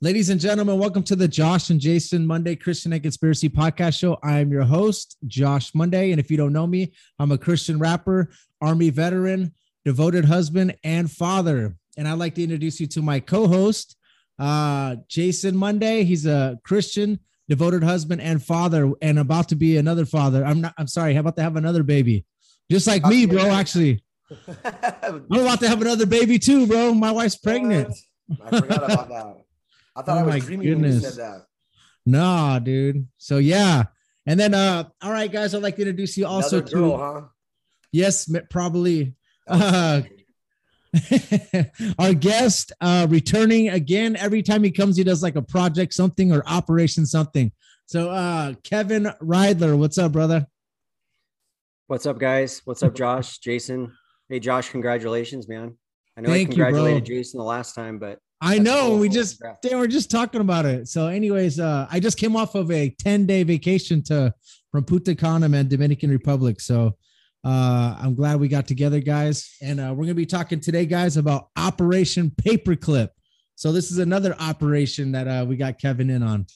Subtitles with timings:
[0.00, 4.16] Ladies and gentlemen, welcome to the Josh and Jason Monday Christian and Conspiracy Podcast Show.
[4.22, 6.12] I am your host, Josh Monday.
[6.12, 9.52] And if you don't know me, I'm a Christian rapper, Army veteran,
[9.84, 11.74] devoted husband, and father.
[11.96, 13.96] And I'd like to introduce you to my co host,
[14.38, 16.04] uh, Jason Monday.
[16.04, 20.44] He's a Christian, devoted husband, and father, and about to be another father.
[20.44, 22.24] I'm not, I'm sorry, how about to have another baby?
[22.70, 24.04] Just like me, bro, actually.
[25.02, 26.94] I'm about to have another baby too, bro.
[26.94, 27.92] My wife's pregnant.
[28.44, 29.37] I forgot about that.
[29.98, 31.16] I thought Oh I was my dreaming when you goodness.
[31.16, 31.46] said that.
[32.06, 33.08] Nah, dude.
[33.18, 33.84] So yeah.
[34.26, 36.96] And then uh all right guys, I'd like to introduce you also Another girl, to
[36.98, 37.20] huh?
[37.92, 39.14] yes, probably
[39.48, 40.02] uh
[41.98, 46.32] our guest uh returning again every time he comes he does like a project something
[46.32, 47.50] or operation something.
[47.86, 50.46] So uh Kevin Rydler, what's up brother?
[51.88, 52.60] What's up, guys?
[52.64, 53.96] What's up, Josh, Jason?
[54.28, 55.76] Hey, Josh, congratulations, man.
[56.16, 59.42] I know Thank I you, congratulated Jason the last time, but I know we just
[59.62, 60.88] they were just talking about it.
[60.88, 64.32] So anyways, uh I just came off of a 10-day vacation to
[64.70, 66.60] from Punta Cana and Dominican Republic.
[66.60, 66.96] So
[67.44, 70.86] uh I'm glad we got together guys and uh we're going to be talking today
[70.86, 73.08] guys about Operation Paperclip.
[73.56, 76.46] So this is another operation that uh we got Kevin in on.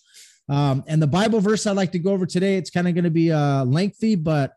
[0.49, 3.05] Um and the Bible verse I'd like to go over today it's kind of going
[3.05, 4.53] to be uh lengthy but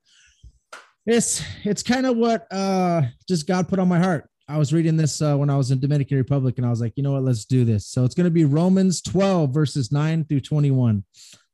[1.08, 4.30] it's it's kind of what uh just God put on my heart.
[4.48, 6.94] I was reading this uh, when I was in Dominican Republic, and I was like,
[6.96, 7.88] you know what, let's do this.
[7.88, 11.04] So it's going to be Romans 12 verses 9 through 21.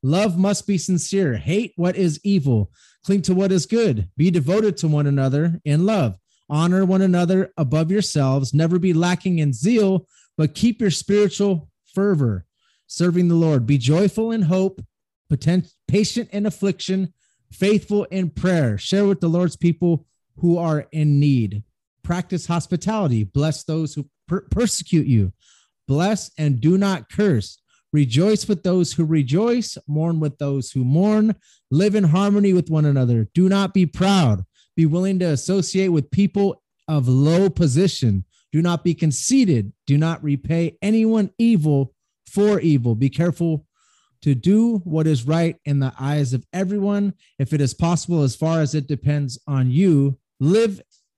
[0.03, 1.37] Love must be sincere.
[1.37, 2.71] Hate what is evil.
[3.05, 4.09] Cling to what is good.
[4.17, 6.17] Be devoted to one another in love.
[6.49, 8.53] Honor one another above yourselves.
[8.53, 10.05] Never be lacking in zeal,
[10.37, 12.45] but keep your spiritual fervor,
[12.87, 13.65] serving the Lord.
[13.65, 14.83] Be joyful in hope,
[15.29, 17.13] potent, patient in affliction,
[17.51, 18.77] faithful in prayer.
[18.77, 20.05] Share with the Lord's people
[20.37, 21.63] who are in need.
[22.03, 23.23] Practice hospitality.
[23.23, 25.33] Bless those who per- persecute you.
[25.87, 27.61] Bless and do not curse.
[27.93, 29.77] Rejoice with those who rejoice.
[29.87, 31.35] Mourn with those who mourn.
[31.69, 33.27] Live in harmony with one another.
[33.33, 34.45] Do not be proud.
[34.75, 38.25] Be willing to associate with people of low position.
[38.51, 39.73] Do not be conceited.
[39.85, 41.93] Do not repay anyone evil
[42.25, 42.95] for evil.
[42.95, 43.65] Be careful
[44.21, 47.13] to do what is right in the eyes of everyone.
[47.39, 50.81] If it is possible, as far as it depends on you, live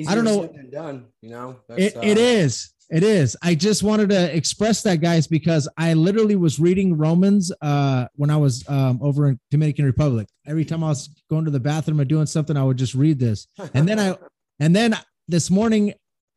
[0.00, 1.06] Easier don't know- done.
[1.22, 2.72] You know, It, That's, it uh, is.
[2.90, 3.36] It is.
[3.42, 8.30] I just wanted to express that, guys, because I literally was reading Romans uh, when
[8.30, 10.26] I was um, over in Dominican Republic.
[10.46, 13.18] Every time I was going to the bathroom or doing something, I would just read
[13.18, 13.46] this.
[13.74, 14.16] And then I,
[14.60, 14.96] and then
[15.28, 15.92] this morning,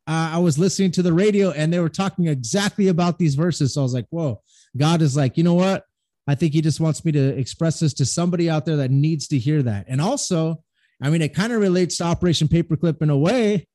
[0.06, 3.74] uh, I was listening to the radio and they were talking exactly about these verses.
[3.74, 4.42] So I was like, whoa,
[4.76, 5.84] God is like, you know what?
[6.26, 9.26] I think he just wants me to express this to somebody out there that needs
[9.28, 9.86] to hear that.
[9.88, 10.62] And also,
[11.02, 13.66] I mean, it kind of relates to Operation Paperclip in a way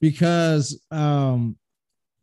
[0.00, 1.56] because um,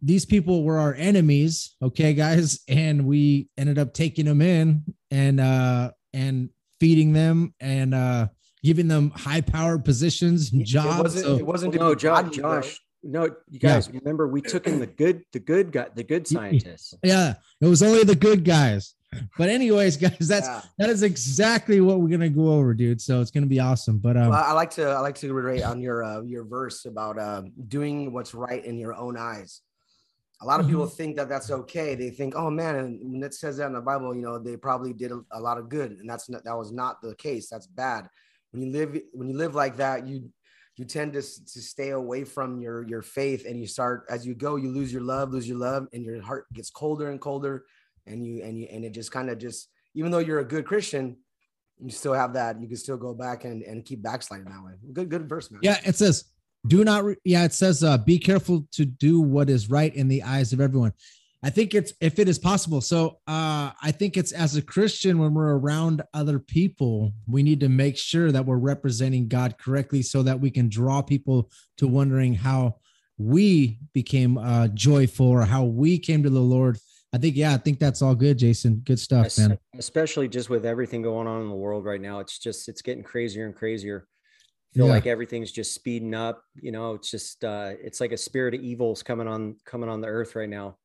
[0.02, 5.40] these people were our enemies, okay, guys, and we ended up taking them in and
[5.40, 6.50] uh, and
[6.80, 8.28] feeding them and uh,
[8.64, 10.98] giving them high powered positions and jobs.
[10.98, 11.26] It wasn't.
[11.26, 11.76] So- it wasn't.
[11.76, 12.36] no, to be Josh.
[12.36, 12.80] Josh.
[13.04, 16.94] No, you guys remember we took in the good, the good guy, the good scientists.
[17.04, 18.94] yeah, it was only the good guys.
[19.38, 20.62] But anyways, guys, that's Yeah.
[20.80, 23.02] that is exactly what we're gonna go over, dude.
[23.02, 23.98] So it's gonna be awesome.
[23.98, 26.86] But um, Well, I like to I like to reiterate on your uh, your verse
[26.86, 29.62] about uh, doing what's right in your own eyes.
[30.42, 30.96] A lot of people Mm-hmm.
[30.96, 31.94] think that that's okay.
[31.94, 34.58] They think, oh man, and when it says that in the Bible, you know, they
[34.58, 37.48] probably did a, a lot of good, and that's not, that was not the case.
[37.48, 38.08] That's bad.
[38.52, 40.32] When you live when you live like that, you
[40.78, 44.34] you tend to, to stay away from your your faith, and you start as you
[44.34, 47.66] go, you lose your love, lose your love, and your heart gets colder and colder,
[48.06, 50.66] and you and you and it just kind of just even though you're a good
[50.66, 51.18] Christian,
[51.80, 52.62] you still have that.
[52.62, 54.74] You can still go back and, and keep backsliding that way.
[54.94, 55.62] Good, good verse, man.
[55.64, 56.26] yeah, it says,
[56.68, 60.08] do not, re- yeah, it says, uh, be careful to do what is right in
[60.08, 60.94] the eyes of everyone.
[61.44, 62.82] I think it's if it is possible.
[62.82, 67.60] So uh, I think it's as a Christian when we're around other people, we need
[67.62, 71.88] to make sure that we're representing God correctly so that we can draw people to
[71.88, 72.76] wondering how
[73.18, 76.78] we became uh, joyful or how we came to the Lord.
[77.14, 78.82] I think, yeah, I think that's all good, Jason.
[78.86, 79.58] Good stuff, Es- man.
[79.78, 82.20] Especially just with everything going on in the world right now.
[82.20, 84.08] It's just it's getting crazier and crazier.
[84.74, 84.94] I Feel Yeah.
[84.94, 86.42] like everything's just speeding up.
[86.56, 90.00] You know, it's just uh it's like a spirit of evil's coming on coming on
[90.00, 90.78] the earth right now.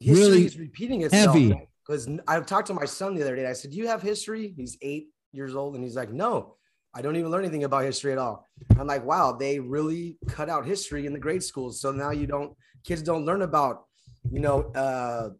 [0.00, 1.34] History Really is repeating itself.
[1.36, 1.68] heavy.
[1.86, 3.46] Because I talked to my son the other day.
[3.46, 6.56] I said, "Do you have history?" He's eight years old, and he's like, "No,
[6.94, 8.46] I don't even learn anything about history at all."
[8.78, 12.26] I'm like, "Wow, they really cut out history in the grade schools, so now you
[12.26, 13.84] don't kids don't learn about,
[14.30, 15.30] you know, uh,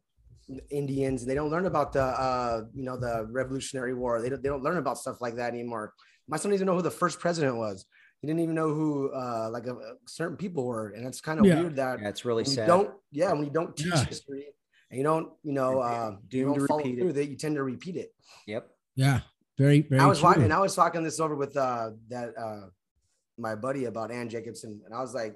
[0.70, 1.22] Indians.
[1.22, 4.20] and They don't learn about the, uh, you know, the Revolutionary War.
[4.20, 5.94] They don't, they don't learn about stuff like that anymore.
[6.28, 7.84] My son doesn't know who the first president was.
[8.20, 9.74] He didn't even know who, uh, like, uh,
[10.06, 11.58] certain people were, and it's kind of Yeah.
[11.60, 12.66] weird that Yeah, it's really sad.
[12.66, 14.04] don't yeah when you don't teach Yeah.
[14.04, 14.46] history
[14.90, 17.54] and you don't you know uh you don't to follow through with it you tend
[17.56, 18.12] to repeat it
[18.46, 18.68] Yep.
[18.94, 19.20] Yeah,
[19.58, 20.28] very, very i was true.
[20.28, 22.66] watching and i was talking this over with uh that uh
[23.38, 25.34] my buddy about ann jacobsen and i was like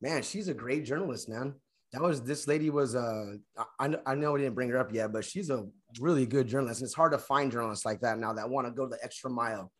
[0.00, 1.54] man she's a great journalist man
[1.92, 3.34] that was this lady was uh
[3.78, 5.66] I, I- I know we didn't bring her up yet but she's a
[5.98, 8.72] really good journalist and it's hard to find journalists like that now that want to
[8.72, 9.72] go the extra mile.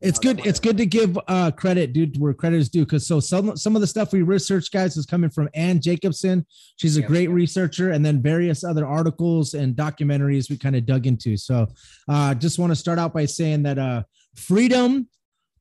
[0.00, 3.20] It's good it's good to give uh credit dude where credit is due because so
[3.20, 6.44] some some of the stuff we researched guys is coming from ann jacobsen.
[6.76, 7.08] She's a Yep.
[7.08, 11.36] great researcher and then various other articles and documentaries we kind of dug into.
[11.38, 11.66] So
[12.08, 14.02] uh just want to start out by saying that uh
[14.36, 15.08] freedom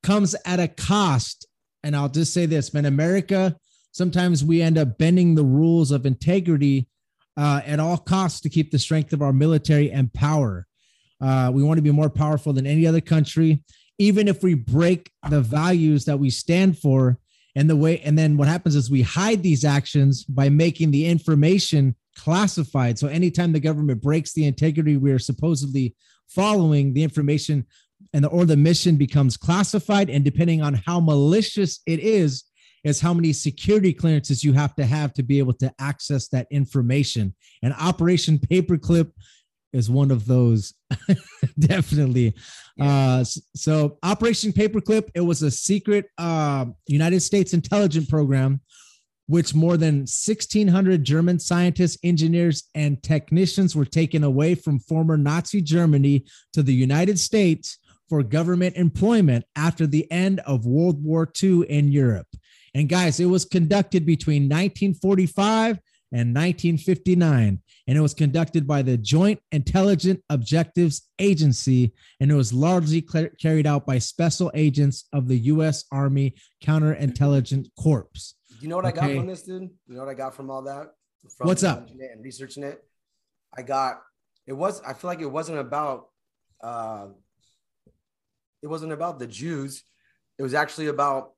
[0.01, 1.47] comes at a cost.
[1.83, 3.55] And i'll just say this man america
[3.93, 6.89] sometimes we end up bending the rules of integrity
[7.37, 10.67] uh, at all costs to keep the strength of our military and power.
[11.21, 13.63] Uh, we want to be more powerful than any other country
[13.97, 17.17] even if we break the values that we stand for.
[17.55, 21.05] And the way and then what happens is we hide these actions by making the
[21.05, 22.97] information classified.
[22.97, 25.95] So anytime the government breaks the integrity we are supposedly
[26.27, 27.65] following the information
[28.11, 30.09] and the, or the mission becomes classified.
[30.09, 32.43] And depending on how malicious it is
[32.83, 36.47] is how many security clearances you have to have to be able to access that
[36.51, 37.33] information.
[37.61, 39.11] And operation paperclip
[39.71, 40.73] is one of those
[41.59, 42.35] definitely.
[42.79, 48.61] Uh so operation paperclip it was a secret uh, united states intelligence program
[49.27, 55.61] which more than 1600 german scientists engineers and technicians were taken away from former nazi
[55.61, 57.77] germany to the united states
[58.09, 62.27] for government employment after the end of world war ii in europe
[62.73, 65.79] and guys it was conducted between 1945
[66.11, 72.53] and 1959 and it was conducted by the Joint Intelligent Objectives Agency, and it was
[72.53, 73.05] largely
[73.41, 75.83] carried out by special agents of the U.S.
[75.91, 78.07] Army Counterintelligence Corps.
[78.61, 80.61] you know what i got from this dude you know what i got from all
[80.61, 80.91] that
[81.37, 81.89] from What's up?
[81.89, 82.81] and researching it
[83.57, 84.01] i got
[84.47, 86.07] it was i feel like it wasn't about
[86.61, 87.07] uh
[88.61, 89.83] it wasn't about the jews
[90.39, 91.31] it was actually about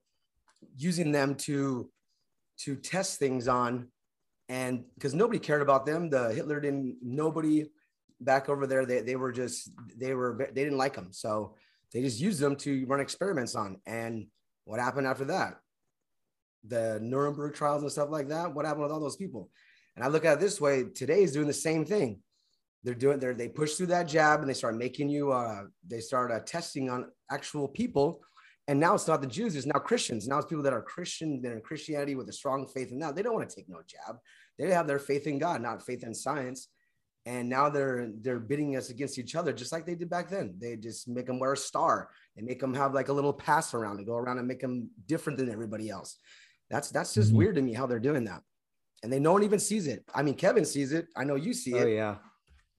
[0.76, 1.90] using them to
[2.58, 3.88] to test things on.
[4.48, 7.66] And because nobody cared about them the hitler didn't nobody
[8.20, 11.12] back over there they, they were just they were they didn't like them.
[11.12, 11.54] So
[11.92, 13.80] they just used them to run experiments on.
[13.86, 14.26] And
[14.64, 15.58] what happened after that?
[16.66, 18.54] The nuremberg trials and stuff like that?
[18.54, 19.50] What happened with all those people?
[19.94, 22.20] And i look at it this way today is doing the same thing.
[22.84, 26.00] They're doing they they push through that jab and they start making you uh they
[26.00, 28.20] start uh, testing on actual people
[28.68, 30.26] And now it's not the Jews, it's now Christians.
[30.26, 33.14] Now it's people that are Christian, they're in Christianity with a strong faith in that.
[33.14, 34.16] They don't want to take no jab.
[34.58, 36.68] They have their faith in God, not faith in science.
[37.26, 40.54] And now they're they're bidding us against each other, just like they did back then.
[40.60, 42.10] They just make them wear a star.
[42.36, 43.96] They make them have like a little pass around.
[43.96, 46.18] They go around and make them different than everybody else.
[46.70, 47.36] That's that's just Mhm.
[47.36, 48.42] weird to me how they're doing that.
[49.02, 50.04] And they no one even sees it.
[50.14, 51.08] I mean, Kevin sees it.
[51.16, 51.94] I know you see Oh it.
[51.94, 52.16] yeah.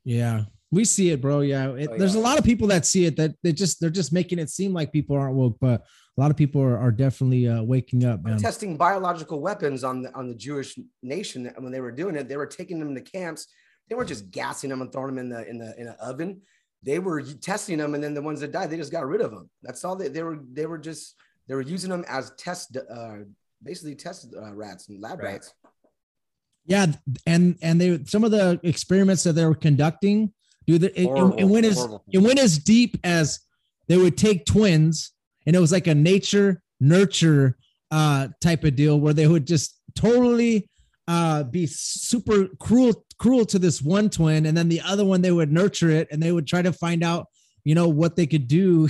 [0.06, 1.42] Yeah, we see it, bro.
[1.42, 3.90] Yeah, it, Oh, there's a lot of people that see it that they just they're
[3.90, 5.82] just making it seem like people aren't woke, but
[6.18, 8.38] a lot of people are, are definitely uh, waking up, man.
[8.38, 12.28] testing biological weapons on the on the Jewish nation when they were doing it.
[12.28, 13.48] They were taking them to camps.
[13.88, 16.42] They weren't just gassing them and throwing them in the in the in an oven.
[16.84, 19.32] They were testing them, and then the ones that died, they just got rid of
[19.32, 19.50] them.
[19.64, 20.40] That's all they, they were.
[20.54, 21.16] They were just
[21.48, 23.18] they were using them as test, uh,
[23.64, 25.34] basically test uh, rats and lab Right.
[25.34, 25.54] rats.
[26.66, 26.88] Yeah,
[27.26, 30.34] and and they some of the experiments that they were conducting,
[30.68, 32.04] dude, it, Horrible, it went as horrible.
[32.12, 33.40] it went as deep as
[33.88, 35.12] they would take twins,
[35.46, 37.58] and it was like a nature nurture
[37.90, 40.70] uh type of deal where they would just totally
[41.08, 45.32] uh be super cruel cruel to this one twin, and then the other one they
[45.32, 47.28] would nurture it, and they would try to find out,
[47.64, 48.90] you know, what they could do.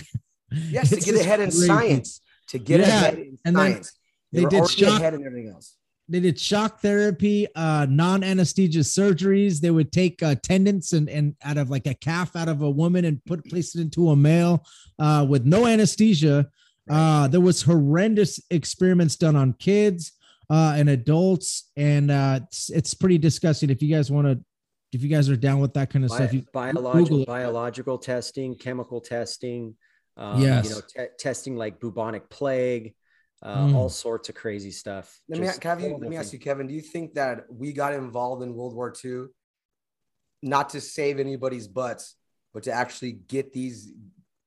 [0.51, 1.67] Yes, to get ahead in crazy.
[1.67, 2.22] science.
[2.50, 3.93] To get Yeah, ahead in and then science.
[4.34, 5.76] they did shock- ahead in everything else.
[6.09, 9.59] They did shock therapy, uh, non-anesthesia surgeries.
[9.59, 12.69] They would take uh, tendons and, and out of like a calf out of a
[12.69, 14.65] woman and put place it into a male
[14.99, 16.47] uh, with no anesthesia.
[16.89, 20.13] Uh, there was horrendous experiments done on kids
[20.49, 23.69] uh, and adults, and uh, it's, it's pretty disgusting.
[23.69, 24.39] If you guys want to,
[24.93, 28.55] if you guys are down with that kind of Bi- stuff, you, biological biological testing,
[28.55, 29.75] chemical testing,
[30.15, 30.69] um, Yes.
[30.69, 32.95] you know, te- testing like bubonic plague,
[33.44, 33.75] uh, Mm.
[33.75, 35.20] all sorts of crazy stuff.
[35.29, 37.72] Let me, Just have you, let me ask you, Kevin, do you think that we
[37.72, 39.25] got involved in World War II
[40.41, 42.15] not to save anybody's butts,
[42.53, 43.91] but to actually get these?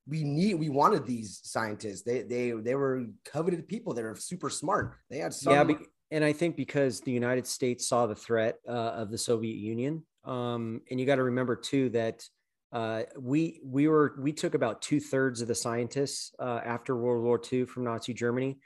[0.08, 2.02] We need, we wanted these scientists.
[2.02, 3.94] They, they, they were coveted people.
[3.94, 4.96] They were super smart.
[5.08, 5.52] They had some.
[5.52, 5.76] yeah, be-
[6.10, 10.04] and I think because the United States saw the threat uh, of the Soviet Union,
[10.24, 12.24] um, and you got to remember too that
[12.72, 17.22] uh, we we were we took about two thirds of the scientists uh, after World
[17.22, 18.58] War II from Nazi Germany.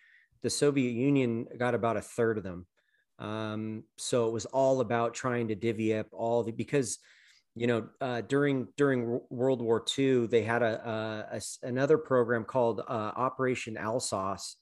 [0.44, 2.66] The Soviet Union got about a third of them.
[3.18, 6.98] Um, so it was all about trying to divvy up all the because
[7.56, 12.44] you know uh, during during World War II they had a, a- a another program
[12.44, 14.54] called uh, Operation Alsos,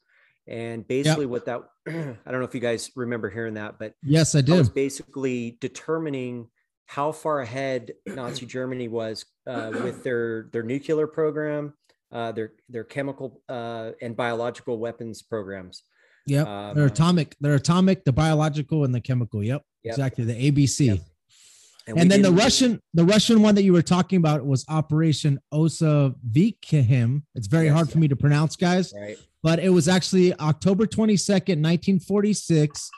[0.47, 1.93] and basically what that I
[2.31, 4.75] don't know if you guys remember hearing that, but yes, I that was did.
[4.75, 6.49] basically determining
[6.87, 11.73] how far ahead Nazi Germany was uh, with their their nuclear program,
[12.13, 15.83] uh, their their chemical uh, and biological weapons programs.
[16.27, 17.35] Yep, Um, they're atomic.
[17.41, 19.43] They're atomic, the biological, and the chemical.
[19.43, 19.93] Yep, Yep.
[19.93, 20.25] exactly.
[20.25, 20.87] The ABC.
[20.87, 20.99] Yep.
[21.89, 25.41] and, we then the Russian, the Russian one that you were talking about was Operation
[25.51, 27.23] Osa Vikhem.
[27.35, 29.19] It's very Yes, hard for me to pronounce, guys, right?
[29.43, 32.89] but it was actually October 22nd, 1946.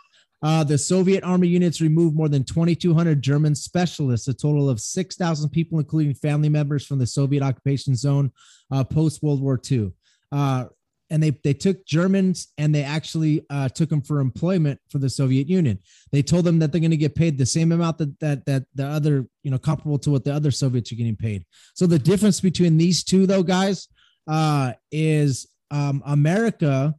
[0.45, 5.49] Uh, the Soviet army units removed more than 2,200 German specialists, a total of 6,000
[5.49, 8.31] people, including family members from the Soviet occupation zone
[8.71, 9.93] uh, post World War II.
[10.31, 10.67] Uh,
[11.09, 15.09] and they, they took Germans and they actually uh, took them for employment for the
[15.09, 15.79] Soviet Union.
[16.13, 18.65] They told them that they're going to get paid the same amount that, that that
[18.75, 21.45] the other, you know, comparable to what the other Soviets are getting paid.
[21.75, 23.89] So the difference between these two, though, guys,
[24.27, 26.95] uh, is um, America.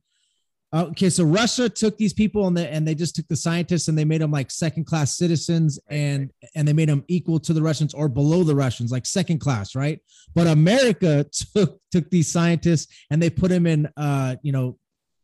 [0.76, 3.98] Okay, so Russia took these people and they and they just took the scientists and
[3.98, 7.54] they made them like second class citizens Right, and and they made them equal to
[7.54, 10.00] the Russians or below the Russians, like second class, right?
[10.34, 14.78] But America took took these scientists and they put them in, uh, you know,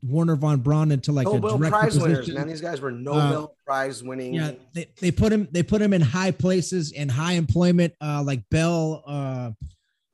[0.04, 2.36] Wernher von Braun into like Nobel a director Prize winners, position.
[2.36, 2.48] man.
[2.48, 4.34] These guys were Nobel Prize winning.
[4.34, 8.24] Yeah, they, they put him they put him in high places in high employment, uh,
[8.26, 9.52] like Bell, uh,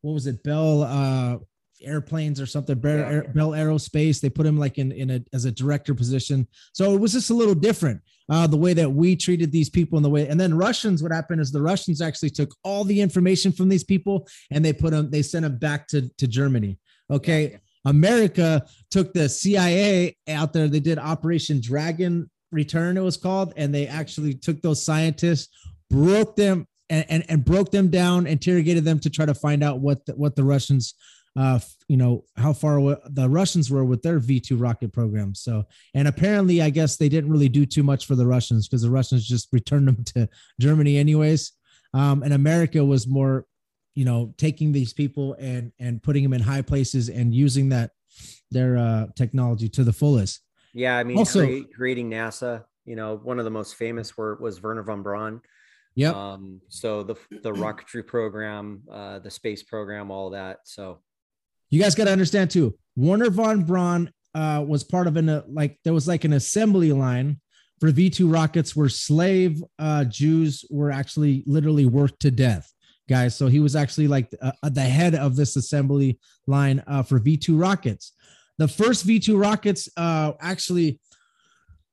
[0.01, 1.37] what was it, Bell uh,
[1.81, 3.21] airplanes or something, Bell, Yeah.
[3.33, 4.19] Bell Aerospace.
[4.19, 6.47] They put him like in in a as a director position.
[6.73, 8.01] So it was just a little different.
[8.29, 11.13] Uh, the way that we treated these people and the way, and then Russians, what
[11.13, 14.91] happened is the Russians actually took all the information from these people and they put
[14.91, 16.77] them, they sent them back to to Germany.
[17.09, 17.57] Okay, Yeah.
[17.85, 20.67] America took the CIA out there.
[20.67, 25.49] They did Operation Dragon Return, it was called, and they actually took those scientists,
[25.89, 29.79] broke them, and, and, and broke them down, interrogated them to try to find out
[29.79, 30.93] what the, what the Russians,
[31.37, 35.35] uh, you know, how far away the Russians were with their V two rocket program.
[35.35, 38.81] So, and apparently, I guess they didn't really do too much for the Russians because
[38.81, 40.27] the Russians just returned them to
[40.59, 41.51] Germany anyways.
[41.93, 43.45] Um, and America was more
[43.93, 47.91] you know taking these people and and putting them in high places and using that
[48.51, 50.41] their uh technology to the fullest
[50.73, 52.65] Yeah, I mean, Also- create, creating NASA.
[52.85, 55.41] You know, one of the most famous were was Wernher von Braun.
[55.95, 56.11] Yeah.
[56.11, 60.59] Um, so the the rocketry program, uh, the space program, all that.
[60.65, 60.99] So
[61.69, 62.77] you guys got to understand too.
[62.95, 66.91] Wernher von Braun uh, was part of an uh, like there was like an assembly
[66.91, 67.39] line
[67.79, 72.71] for V two rockets where slave uh, Jews were actually literally worked to death,
[73.09, 73.35] guys.
[73.35, 77.37] So he was actually like uh, the head of this assembly line uh, for V
[77.37, 78.13] two rockets.
[78.57, 80.99] The first V two rockets uh, actually,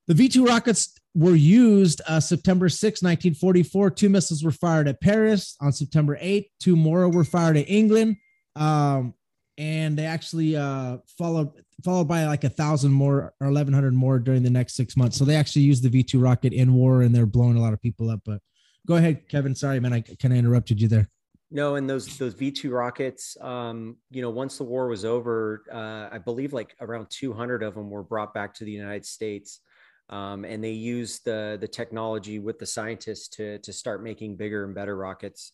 [0.07, 3.89] the V two rockets were used uh, September 6, 1944.
[3.91, 6.51] Two missiles were fired at Paris on September 8.
[6.59, 8.17] Two more were fired at England.
[8.57, 9.13] Um,
[9.57, 11.51] and they actually uh, followed
[11.83, 15.17] followed by like a thousand more or 1100 more during the next six months.
[15.17, 17.81] So they actually used the V2 rocket in war and they're blowing a lot of
[17.81, 18.21] people up.
[18.25, 18.39] But
[18.87, 19.55] go ahead, Kevin.
[19.55, 19.93] Sorry, man.
[19.93, 21.09] I kind of interrupted you there.
[21.51, 25.63] No, and those those V two rockets, um, you know, once the war was over,
[25.71, 29.61] uh, I believe like around 200 of them were brought back to the United States,
[30.09, 34.65] um, and they used the the technology with the scientists to to start making bigger
[34.65, 35.53] and better rockets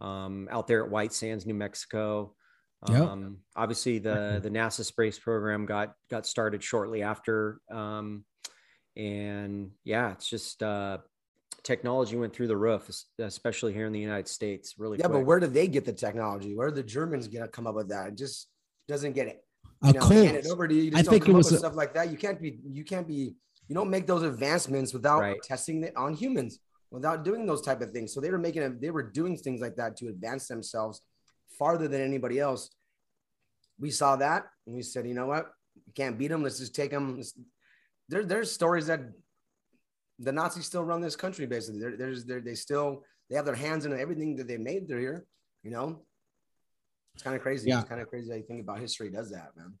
[0.00, 2.34] um, out there at White Sands, New Mexico.
[2.88, 3.00] Yep.
[3.00, 8.24] Um, obviously, the the NASA space program got got started shortly after, um,
[8.96, 10.98] and yeah, it's just uh,
[11.62, 14.74] technology went through the roof, especially here in the United States.
[14.78, 16.54] Really, Yeah, but where did they get the technology?
[16.56, 18.08] Where did the Germans get to come up with that?
[18.08, 18.48] It just
[18.88, 19.44] doesn't get it.
[19.84, 20.82] A You know, hand it over to you.
[20.82, 22.10] you I just don't think it was a- stuff like that.
[22.10, 22.58] You can't be.
[22.68, 23.36] You can't be.
[23.68, 25.40] You don't make those advancements without Right.
[25.42, 26.58] testing it on humans,
[26.90, 28.12] without doing those type of things.
[28.12, 28.62] So they were making.
[28.64, 31.00] A, they were doing things like that to advance themselves
[31.62, 32.70] farther than anybody else.
[33.78, 35.44] We saw that and we said, you know what?
[35.86, 36.42] We can't beat them.
[36.42, 37.22] Let's just take them.
[38.08, 39.00] There, there's stories that
[40.18, 41.46] the Nazis still run this country.
[41.46, 44.88] Basically, there, there's there, they still they have their hands in everything that they made.
[44.88, 45.24] They're here.
[45.62, 45.86] You know,
[47.14, 47.68] it's kind of crazy.
[47.68, 47.80] Yeah.
[47.80, 49.74] It's kind of crazy how you think about history does that, man.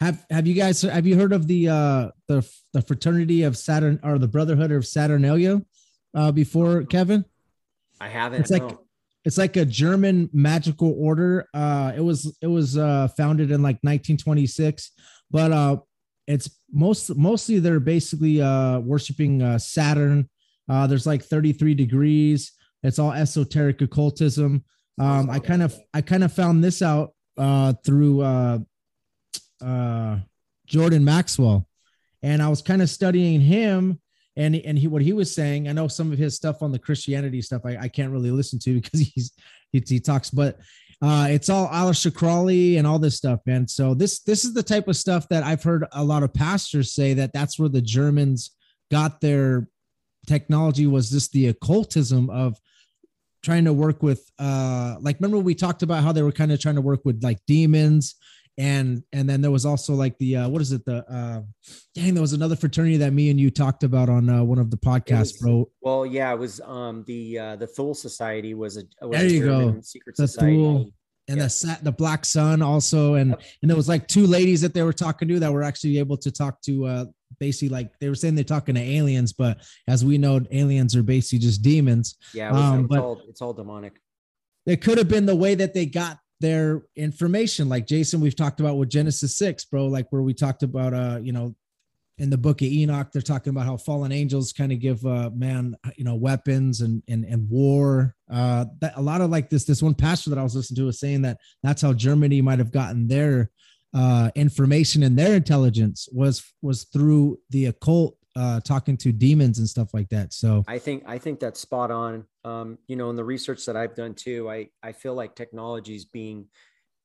[0.00, 3.98] Have Have you guys have you heard of the uh the the fraternity of Saturn
[4.04, 5.62] or the Brotherhood of Saturnalia
[6.14, 7.24] uh, before Kevin?
[8.00, 8.40] I haven't.
[8.42, 8.80] It's like no.
[9.24, 11.46] It's like a German magical order.
[11.52, 14.92] Uh, it was it was uh, founded in like 1926,
[15.30, 15.76] but uh,
[16.26, 20.28] it's most mostly they're basically uh, worshiping uh, Saturn.
[20.68, 22.52] Uh, there's like 33 degrees.
[22.82, 24.64] It's all esoteric occultism.
[24.98, 28.58] Um, I kind of I kind of found this out uh, through uh,
[29.64, 30.18] uh,
[30.66, 31.66] Jordan Maxwell,
[32.22, 34.00] and I was kind of studying him
[34.40, 35.68] and and he what he was saying.
[35.68, 37.62] I know some of his stuff on the Christianity stuff.
[37.64, 39.32] I, I can't really listen to because he's
[39.72, 40.58] he, he talks, but
[41.02, 43.68] uh, it's all Aleister Crowley and all this stuff, man.
[43.68, 46.92] So this this is the type of stuff that I've heard a lot of pastors
[46.92, 48.50] say that that's where the Germans
[48.90, 49.68] got their
[50.26, 52.58] technology was just the occultism of
[53.42, 56.60] trying to work with uh like remember we talked about how they were kind of
[56.60, 58.16] trying to work with like demons
[58.60, 61.40] and and then there was also like the uh what is it the uh
[61.94, 64.70] dang there was another fraternity that me and you talked about on uh, one of
[64.70, 68.76] the podcasts was- bro Well, yeah, it was um the uh the Thule Society was
[68.76, 69.80] a was There you go.
[69.80, 70.56] Secret The society.
[70.56, 70.90] Thule.
[71.28, 71.44] and Yeah.
[71.44, 73.40] the sat the black sun also and Yep.
[73.62, 76.18] and there was like two ladies that they were talking to that were actually able
[76.18, 77.04] to talk to uh
[77.38, 79.54] basically like they were saying they're talking to aliens but
[79.88, 83.16] as we know aliens are basically just demons Yeah, it was, Um, it's but- all
[83.30, 83.94] it's all demonic.
[84.66, 87.68] it could have been the way that they got their information.
[87.68, 91.18] Like jason we've talked about with genesis 6 bro like where we talked about uh
[91.22, 91.54] you know
[92.18, 95.30] in the book of enoch they're talking about how fallen angels kind of give uh
[95.34, 98.14] man you know weapons and and, and war.
[98.30, 100.84] Uh that a lot of like this this one pastor that i was listening to
[100.84, 103.50] was saying that that's how germany might have gotten their
[103.94, 109.68] uh information and their intelligence was was through the occult uh talking to demons and
[109.68, 112.24] stuff like that so I think I think that's spot on.
[112.44, 115.94] Um, you know, in the research that I've done too, I I feel like technology
[115.94, 116.46] is being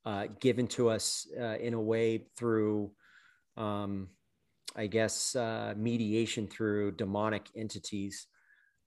[0.05, 2.91] uh, given to us uh, in a way through,
[3.57, 4.09] um,
[4.75, 8.27] I guess, uh, mediation through demonic entities.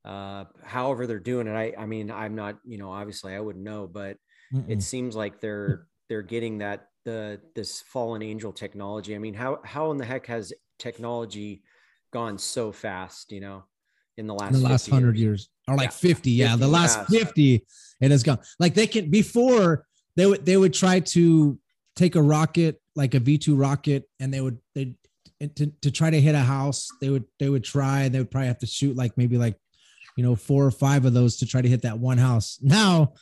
[0.05, 1.55] Uh, however, they're doing it.
[1.55, 2.59] I I mean, I'm not.
[2.65, 4.17] You know, obviously, I wouldn't know, but
[4.53, 4.69] mm-mm.
[4.69, 9.15] it seems like they're they're getting that the this fallen angel technology.
[9.15, 11.63] I mean, how how in the heck has technology
[12.13, 13.33] gone so fast?
[13.33, 13.65] You know,
[14.19, 15.49] in the last in the last 50 hundred years.
[15.69, 17.25] or like Yeah, 50 yeah 50 the last years.
[17.25, 17.67] 50
[18.01, 21.59] it has gone like they can before they would they would try to
[21.95, 24.95] take a rocket like a v2 rocket and they would they
[25.55, 28.31] to, to try to hit a house they would they would try and they would
[28.31, 29.57] probably have to shoot like maybe like
[30.17, 33.13] you know four or five of those to try to hit that one house now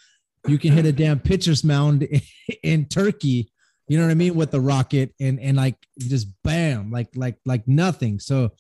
[0.49, 2.09] you can hit a damn pitcher's mound
[2.62, 3.53] in turkey
[3.87, 7.37] you know what i mean with the rocket and and like just bam like like
[7.44, 8.51] like nothing so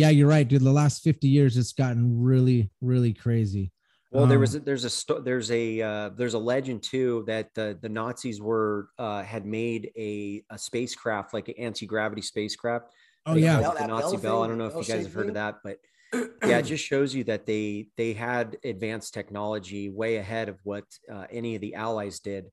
[0.00, 3.72] yeah you're right dude the last 50 years it's gotten really really crazy
[4.12, 7.46] Well, there Um, was a, there's a there's a uh, there's a legend too that
[7.54, 12.86] the the Nazis were uh, had made a, a spacecraft like an anti gravity spacecraft.
[13.26, 14.42] oh They yeah called it Bell- the Nazi bell bell.
[14.42, 15.76] I don't know if you guys have heard of that, but
[16.44, 20.84] yeah, it just shows you that they they had advanced technology way ahead of what
[21.12, 22.44] uh, any of the allies did.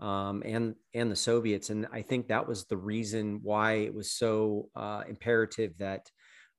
[0.00, 1.70] um, and and the Soviets.
[1.70, 6.02] And I think that was the reason why it was so uh, imperative that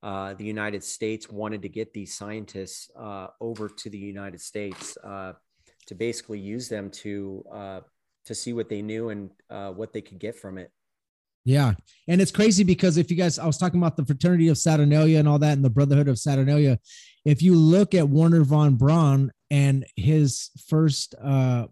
[0.02, 4.98] uh, the United States wanted to get these scientists uh, over to the United States
[5.04, 5.34] uh,
[5.88, 7.80] to basically use them to uh,
[8.26, 10.72] to see what they knew and uh, what they could get from it.
[11.46, 11.74] Yeah.
[12.08, 15.20] And it's crazy because if you guys, I was talking about the fraternity of Saturnalia
[15.20, 16.80] and all that and the brotherhood of Saturnalia.
[17.26, 21.68] If you look at Wernher von Braun and his first, uh,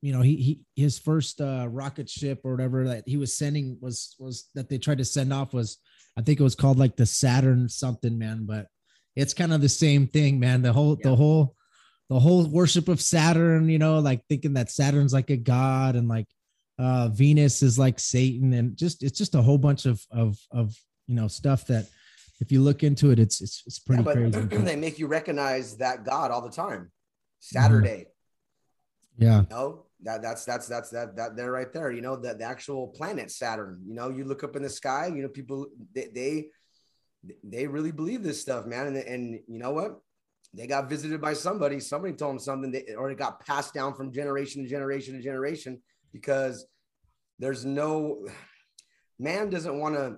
[0.00, 3.76] you know, he, he his first uh, rocket ship or whatever that he was sending
[3.80, 5.78] was was that they tried to send off was
[6.18, 8.44] I think it was called like the Saturn something, man.
[8.44, 8.66] But
[9.14, 10.62] it's kind of the same thing, man.
[10.62, 11.10] The whole Yeah.
[11.10, 11.54] the whole
[12.10, 16.08] the whole worship of Saturn, you know, like thinking that Saturn's like a god and
[16.08, 16.26] like
[16.78, 20.76] uh Venus is like Satan and just it's just a whole bunch of of of
[21.06, 21.86] you know stuff that
[22.40, 24.64] if you look into it, it's it's it's pretty Yeah, but crazy.
[24.64, 26.80] they make you recognize that God all the time.
[26.80, 27.58] Mm-hmm.
[27.58, 28.06] Saturday,
[29.18, 29.42] yeah.
[29.42, 31.90] you know that that's that's that's that that they're right there.
[31.90, 33.80] You know the, the actual planet Saturn.
[33.86, 35.06] You know you look up in the sky.
[35.06, 36.46] You know people they they,
[37.42, 38.86] they really believe this stuff, man.
[38.88, 40.00] And and you know what?
[40.54, 41.80] They got visited by somebody.
[41.80, 45.22] Somebody told them something, they, or it got passed down from generation to generation to
[45.22, 45.82] generation
[46.12, 46.66] because
[47.38, 48.26] there's no
[49.18, 50.16] man doesn't want to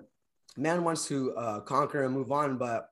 [0.57, 2.87] man wants to uh, conquer and move on, but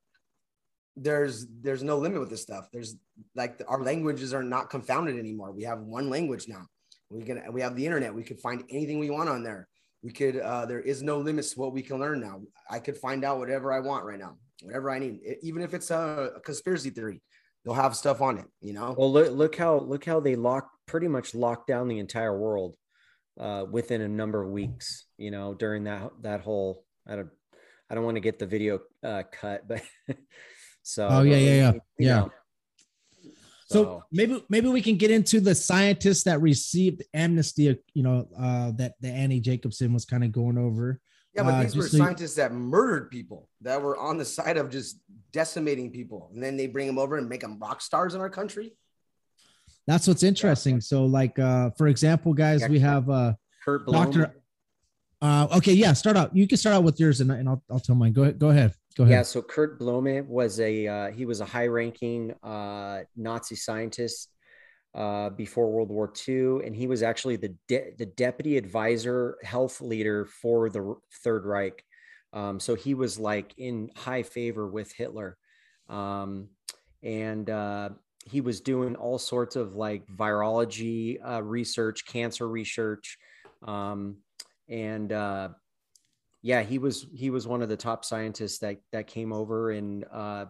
[0.95, 2.67] there's there's no limit with this stuff.
[2.73, 2.95] There's
[3.36, 5.52] like our languages are not confounded anymore.
[5.52, 6.65] We have one language now.
[7.10, 8.13] We can we have the internet.
[8.13, 9.67] We could find anything we want on there.
[10.04, 12.41] We could uh, there is no limits to what we can learn now.
[12.69, 15.91] I could find out whatever I want right now, whatever I need, even if it's
[15.91, 17.22] a, a conspiracy theory.
[17.65, 18.95] They'll have stuff on it, you know.
[18.98, 22.76] Well, look look how look how they locked pretty much locked down the entire world
[23.38, 25.06] uh, within a number of weeks.
[25.17, 27.30] You know, during that that whole I don't
[27.89, 29.82] I don't want to get the video uh, cut, but
[30.84, 31.72] so Oh, yeah, yeah, yeah.
[31.72, 32.15] you Yeah.
[32.19, 32.32] know.
[33.72, 38.72] So maybe maybe we can get into the scientists that received amnesty, you know, uh,
[38.78, 41.00] that the Annie Jacobsen was kind of going over.
[41.36, 44.26] Yeah, but Uh, these were just so scientists that murdered people that were on the
[44.26, 45.00] side of just
[45.32, 48.30] decimating people, and then they bring them over and make them rock stars in our
[48.30, 48.76] country.
[49.86, 50.82] That's what's interesting.
[50.82, 54.36] So, like, uh, for example, guys, we have uh, Kurt Blome, Doctor.
[55.22, 56.36] Uh, okay, yeah, start out.
[56.36, 58.14] You can start out with yours, and, and I'll I'll tell mine.
[58.14, 58.40] Go ahead.
[58.40, 58.74] Go ahead.
[58.95, 59.13] Go ahead.
[59.13, 64.30] Yeah, so Kurt Blome was a uh, he was a high-ranking uh, Nazi scientist
[64.95, 69.82] uh, before World War II, and he was actually the de- the deputy advisor, health
[69.82, 71.84] leader for the Third Reich.
[72.34, 75.38] Um, so he was like in high favor with Hitler,
[75.88, 76.49] um,
[77.04, 77.89] and uh,
[78.25, 83.17] he was doing all sorts of like virology uh, research, cancer research,
[83.65, 84.17] um,
[84.67, 85.49] and uh,
[86.41, 90.06] yeah, he was he was one of the top scientists that that came over, and
[90.12, 90.45] uh,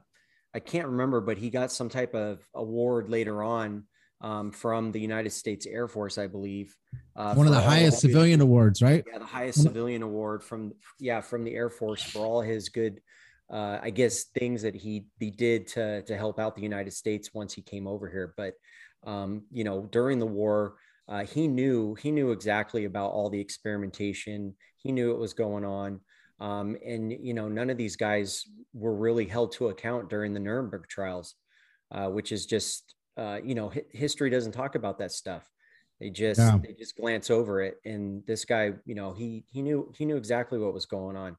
[0.53, 3.83] I can't remember, but he got some type of award later on
[4.21, 6.75] um, from the United States Air Force, I believe.
[7.15, 9.03] Uh, One of the highest his- civilian awards, right?
[9.11, 13.01] yeah, the highest civilian award from yeah from the Air Force for all his good,
[13.51, 17.33] uh, I guess things that he he did to to help out the United States
[17.33, 18.33] once he came over here.
[18.37, 18.53] But
[19.05, 20.75] um, you know, during the war,
[21.07, 24.55] uh, he knew he knew exactly about all the experimentation.
[24.79, 25.99] He knew it was going on.
[26.39, 30.39] Um, and you know, none of these guys were really held to account during the
[30.39, 31.35] Nuremberg trials,
[31.91, 35.49] uh, which is just uh, you know, hi- history doesn't talk about that stuff.
[35.99, 36.57] They just Yeah.
[36.63, 37.75] they just glance over it.
[37.83, 41.35] And this guy, you know, he he knew he knew exactly what was going on.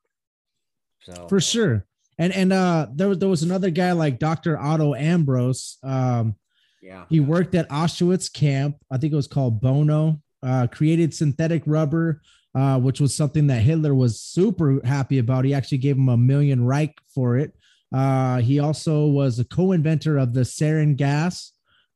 [1.00, 1.87] So for sure.
[2.18, 4.59] And and uh, there was there was another guy like Dr.
[4.59, 5.83] Otto Ambros.
[5.83, 6.37] Um,
[6.83, 8.76] yeah, he worked at Auschwitz camp.
[8.90, 10.20] I think it was called Buna.
[10.42, 12.20] Uh, created synthetic rubber,
[12.54, 15.44] uh, which was something that Hitler was super happy about.
[15.44, 17.54] He actually gave him a million Reich for it.
[17.92, 21.52] Uh, he also was a co-inventor of the sarin gas.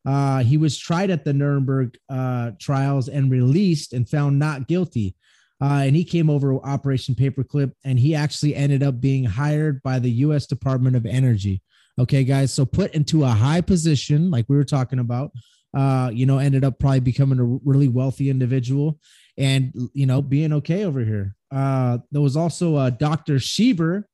[0.07, 5.17] Uh, he was tried at the Nuremberg uh, trials and released and found not guilty.
[5.63, 9.99] Uh, and he came over Operation Paperclip, and he actually ended up being hired by
[9.99, 10.47] the U.S.
[10.47, 11.63] Department of Energy.
[11.99, 12.53] Okay, guys.
[12.53, 15.31] So put into a high position, like we were talking about,
[15.75, 18.99] uh, you know, ended up probably becoming a really wealthy individual
[19.37, 21.35] and, you know, being okay over here.
[21.51, 23.35] Uh, there was also uh, Dr.
[23.35, 24.05] Schieber.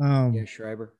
[0.00, 0.94] Um, yeah, Schreiber.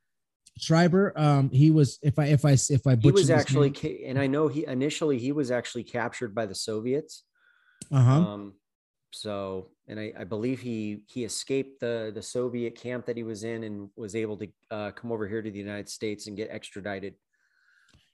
[0.59, 1.13] Schreiber.
[1.17, 4.27] Um, he was, if I, if I, if I He was actually, ca- and I
[4.27, 7.25] know he initially he was actually captured by the Soviets.
[7.91, 8.13] uh-huh.
[8.13, 8.55] Um,
[9.15, 13.45] so, and I, I believe he he escaped the the Soviet camp that he was
[13.45, 16.51] in and was able to uh, come over here to the United States and get
[16.51, 17.15] extradited.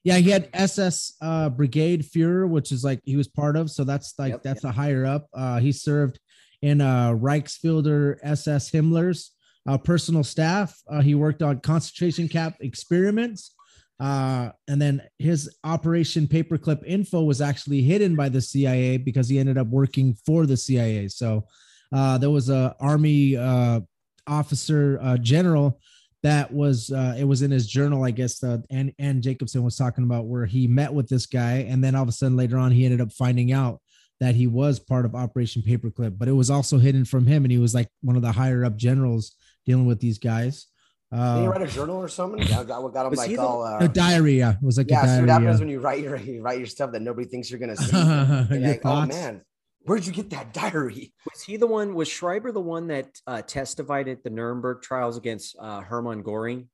[0.02, 3.70] Yeah, he had SS uh, Brigade Führer, which is like he was part of.
[3.70, 5.26] So that's like Yep, that's a higher up.
[5.34, 6.18] Uh, he served
[6.62, 9.32] in uh, Reichsführer SS Himmler's
[9.68, 10.76] uh, personal staff.
[10.88, 13.54] Uh, he worked on concentration camp experiments.
[13.98, 19.38] Uh, and then his Operation Paperclip info was actually hidden by the CIA because he
[19.38, 21.08] ended up working for the CIA.
[21.08, 21.46] So
[21.92, 23.80] uh, there was a Army uh,
[24.26, 25.78] officer uh, general
[26.22, 28.42] that was uh, it was in his journal, I guess.
[28.42, 31.94] Uh, and and Jacobsen was talking about where he met with this guy, and then
[31.94, 33.80] all of a sudden later on he ended up finding out
[34.20, 37.50] that he was part of Operation Paperclip, but it was also hidden from him, and
[37.52, 39.35] he was like one of the higher up generals
[39.66, 40.66] dealing with these guys.
[41.12, 42.46] Did Uh, he write a journal or something?
[42.48, 43.64] That got, what got him Was like he the- all.
[43.64, 45.20] Uh, a diary, yeah, it was like yeah, a see diary.
[45.22, 45.64] what happens yeah.
[45.64, 47.96] when you write your you write your stuff that nobody thinks you're gonna see.
[47.96, 49.40] Your like, oh man,
[49.84, 51.12] where'd you get that diary?
[51.30, 51.94] Was he the one?
[51.94, 56.68] Was Schreiber the one that uh, testified at the Nuremberg trials against uh, Hermann Goring?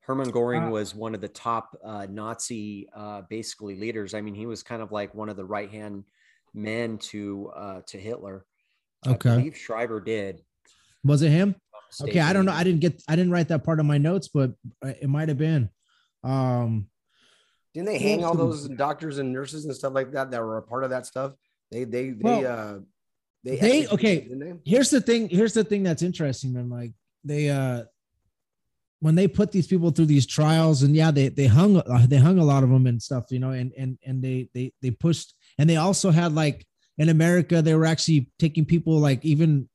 [0.00, 4.14] Hermann Goring Uh, was one of the top uh, Nazi, uh, basically leaders.
[4.14, 6.04] I mean, he was kind of like one of the right hand
[6.54, 8.44] men to uh, to Hitler.
[9.06, 9.30] Okay.
[9.30, 10.40] I believe Schreiber did.
[11.04, 11.54] Was it him?
[11.92, 12.52] if Okay, I don't know.
[12.52, 13.02] I didn't get.
[13.08, 14.52] I didn't write that part of my notes, but
[14.84, 15.70] uh, it might have been.
[16.22, 16.88] Um,
[17.72, 20.62] Didn't they hang all those doctors and nurses and stuff like that that were a
[20.62, 21.34] part of that stuff?
[21.70, 22.78] They they they uh
[23.44, 24.28] they, they- okay.
[24.64, 25.28] here's the thing.
[25.28, 26.68] Here's the thing that's interesting, man.
[26.68, 26.92] Like
[27.24, 27.84] they, uh,
[29.00, 32.18] when they put these people through these trials, and yeah, they they hung uh, they
[32.18, 34.90] hung a lot of them and stuff, you know, and and and they they they
[34.90, 36.66] pushed, and they also had like
[36.98, 39.69] in America, they were actually taking people like even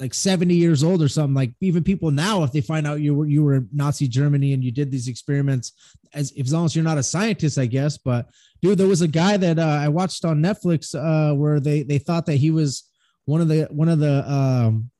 [0.00, 3.14] like 70 years old or something like even people now if they find out you
[3.14, 5.72] were you were nazi germany and you did these experiments
[6.14, 8.28] as, as long as you're not a scientist i guess but
[8.62, 11.98] dude there was a guy that uh, i watched on netflix uh, where they they
[11.98, 12.84] thought that he was
[13.24, 14.90] one of the one of the um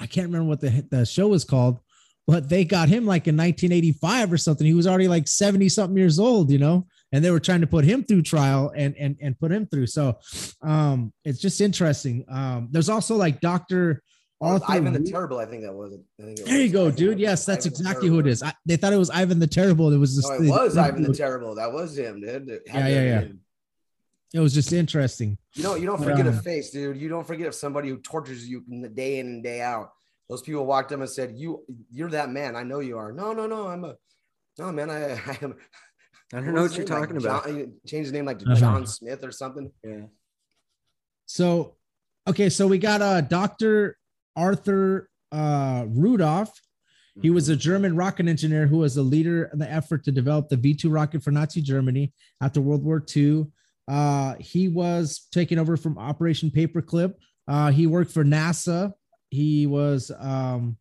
[0.00, 1.78] i can't remember what the the show was called
[2.26, 4.64] but they got him like in 1985 or something.
[4.64, 7.66] He was already like 70 something years old you know and they were trying to
[7.66, 9.88] put him through trial and and and put him through.
[9.88, 10.18] So
[10.62, 12.24] um it's just interesting.
[12.28, 14.02] Um there's also like dr
[14.42, 16.00] Arthur Ivan the Terrible, I think that was it.
[16.20, 17.18] I think it there you go, dude.
[17.20, 18.42] Yes, that's Ivan exactly who it is.
[18.42, 19.92] I, they thought it was Ivan the Terrible.
[19.92, 21.54] It was just No, it was Ivan the Terrible.
[21.54, 22.48] That was him, dude.
[22.48, 23.20] It Yeah, yeah, yeah.
[23.20, 23.40] been.
[24.34, 25.36] It was just interesting.
[25.54, 26.96] You know, you don't But, forget a um, face, dude.
[26.96, 29.92] You don't forget if somebody who tortures you in the day in and day out.
[30.28, 32.56] Those people walked up and said, "You, you're that man.
[32.56, 33.68] I know you are." No, no, no.
[33.68, 33.96] I'm a,
[34.58, 34.88] no, man.
[34.90, 35.54] I, I am.
[36.32, 36.98] I don't know what you're his name?
[37.00, 37.44] Like talking about.
[37.46, 38.54] John, change his name like Uh-huh.
[38.54, 39.70] John Smith or something.
[39.84, 40.06] Yeah.
[41.26, 41.74] So,
[42.26, 43.98] okay, so we got uh Dr.
[44.36, 46.52] Arthur uh Rudolph.
[47.20, 47.52] He was Mm-hmm.
[47.52, 50.72] a German rocket engineer who was a leader in the effort to develop the V
[50.74, 53.46] 2 rocket for Nazi Germany after World War II.
[53.86, 57.14] Uh, he was taken over from Operation Paperclip.
[57.46, 58.92] Uh, he worked for NASA.
[59.30, 60.78] He was, um,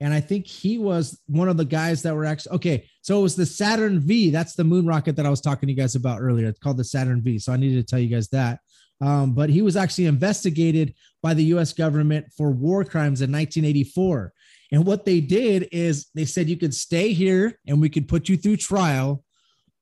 [0.00, 2.88] and I think he was one of the guys that were actually okay.
[3.02, 4.30] So it was the Saturn V.
[4.30, 6.48] That's the moon rocket that I was talking to you guys about earlier.
[6.48, 7.38] It's called the Saturn V.
[7.38, 8.58] So I needed to tell you guys that.
[9.04, 14.32] Um, but he was actually investigated by the US government for war crimes in 1984.
[14.72, 18.30] And what they did is they said you could stay here and we could put
[18.30, 19.22] you through trial,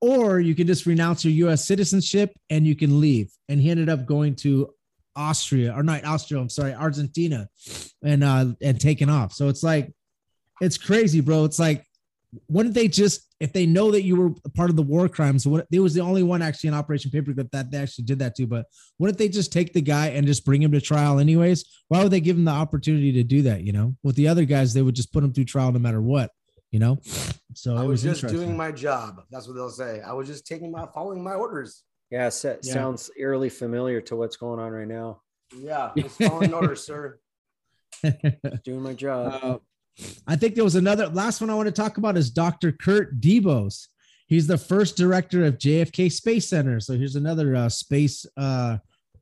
[0.01, 3.31] or you could just renounce your US citizenship and you can leave.
[3.49, 4.75] And he ended up going to
[5.15, 7.49] Austria or not Austria, I'm sorry, Argentina
[8.03, 9.33] and uh and taking off.
[9.33, 9.93] So it's like
[10.61, 11.45] it's crazy, bro.
[11.45, 11.85] It's like
[12.49, 15.47] wouldn't they just if they know that you were a part of the war crimes,
[15.47, 18.35] what there was the only one actually in Operation Paperclip that they actually did that
[18.37, 18.67] to, but
[18.99, 21.65] wouldn't they just take the guy and just bring him to trial anyways?
[21.89, 23.63] Why would they give him the opportunity to do that?
[23.65, 26.01] You know, with the other guys, they would just put him through trial no matter
[26.01, 26.31] what,
[26.71, 26.99] you know?
[27.55, 29.23] So I was was, just doing my job.
[29.31, 30.01] That's what they'll say.
[30.01, 31.83] I was just taking my following my orders.
[32.11, 32.73] Yeah, sa- Yeah.
[32.75, 35.21] sounds eerily familiar to what's going on right now.
[35.57, 37.19] Yeah, just following orders, sir.
[38.65, 39.41] Doing my job.
[39.43, 39.59] Uh,
[40.27, 42.73] I think there was another last one I want to talk about is Dr.
[42.73, 43.89] Kurt Debus.
[44.27, 46.81] He's the first director of JFK Space Center.
[46.81, 48.79] So here's another uh, space uh,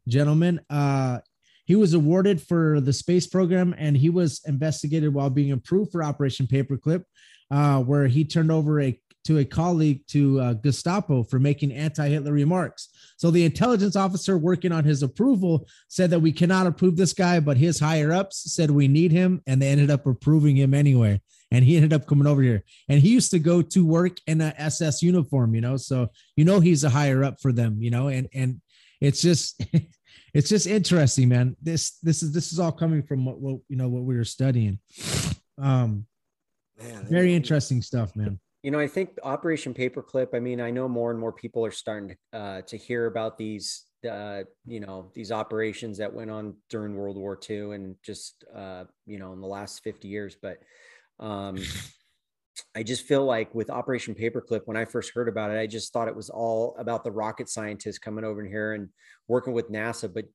[0.06, 0.60] gentleman.
[0.70, 1.18] Uh,
[1.64, 6.02] he was awarded for the space program and he was investigated while being approved for
[6.02, 7.04] Operation Paperclip,
[7.50, 12.32] uh, where he turned over a to a colleague to uh, Gestapo for making anti-Hitler
[12.32, 12.88] remarks.
[13.16, 17.40] So the intelligence officer working on his approval said that we cannot approve this guy,
[17.40, 21.20] but his higher ups said we need him, and they ended up approving him anyway.
[21.50, 22.62] And he ended up coming over here.
[22.88, 25.76] And he used to go to work in a SS uniform, you know.
[25.76, 28.60] So you know he's a higher up for them, you know, and and
[29.00, 29.60] it's just
[30.34, 31.56] it's just interesting, man.
[31.60, 34.24] This this is this is all coming from what, what you know what we were
[34.24, 34.78] studying.
[35.58, 36.06] Um
[36.80, 38.40] Man, very interesting stuff, man.
[38.62, 40.34] You know, I think Operation Paperclip.
[40.34, 43.38] I mean, I know more and more people are starting to uh, to hear about
[43.38, 48.44] these, uh, you know, these operations that went on during World War II and just,
[48.54, 50.36] uh, you know, in the last fifty years.
[50.40, 50.58] But
[51.18, 51.56] um,
[52.76, 55.92] I just feel like with Operation Paperclip, when I first heard about it, I just
[55.92, 58.90] thought it was all about the rocket scientists coming over here and
[59.26, 60.12] working with NASA.
[60.12, 60.26] But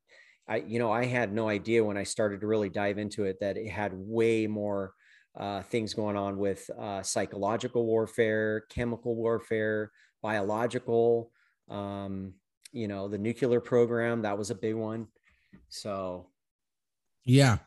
[0.48, 3.38] I, you know, I had no idea when I started to really dive into it
[3.42, 4.94] that it had way more
[5.38, 11.32] uh, things going on with uh, psychological warfare, chemical warfare, biological.
[11.70, 12.34] Um,
[12.72, 15.08] you know, the nuclear program that was a big one.
[15.70, 16.28] So,
[17.24, 17.58] Yeah.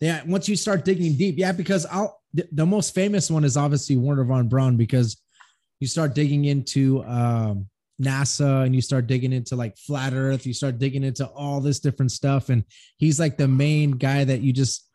[0.00, 0.22] Yeah.
[0.26, 4.24] Once you start digging deep, yeah, because I'll the, most famous one is obviously Wernher
[4.24, 5.20] von Braun because
[5.80, 7.68] you start digging into um,
[8.00, 11.80] NASA and you start digging into like flat Earth, you start digging into all this
[11.80, 12.64] different stuff, and
[12.96, 14.87] he's like the main guy that you just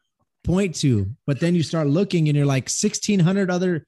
[0.43, 1.09] point to.
[1.25, 3.85] But then you start looking and you're like 1,600 other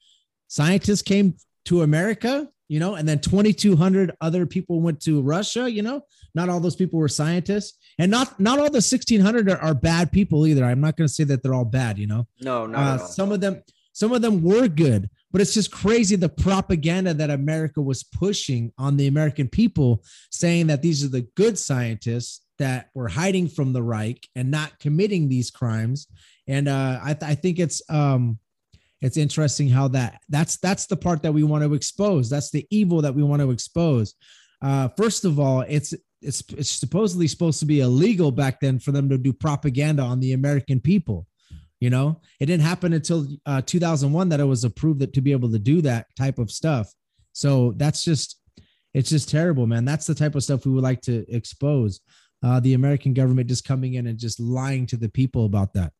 [0.48, 5.82] scientists came to America, you know, and then 2,200 other people went to Russia, you
[5.82, 6.02] know.
[6.34, 10.12] Not all those people were scientists, and not not all the 1,600 are, are bad
[10.12, 10.66] people either.
[10.66, 12.28] I'm not going to say that they're all bad, you know.
[12.42, 13.62] no, not Uh, some of them,
[13.94, 18.72] some of them were good, but it's just crazy the propaganda that America was pushing
[18.78, 23.74] on the American people, saying that these are the good scientists that were hiding from
[23.74, 26.08] the Reich and not committing these crimes.
[26.48, 28.40] And uh, I, th- I think it's um,
[29.02, 32.30] it's interesting how that that's that's the part that we want to expose.
[32.30, 34.16] That's the evil that we want to expose.
[34.62, 38.92] Uh, first of all, it's it's it's supposedly supposed to be illegal back then for
[38.92, 41.28] them to do propaganda on the American people.
[41.80, 45.34] You know, it didn't happen until uh, 2001 that it was approved that to be
[45.34, 46.92] able to do that type of stuff.
[47.34, 48.40] So that's just,
[48.94, 49.84] it's just terrible, man.
[49.84, 52.00] That's the type of stuff we would like to expose.
[52.42, 55.92] Uh, the American government just coming in and just lying to the people about that.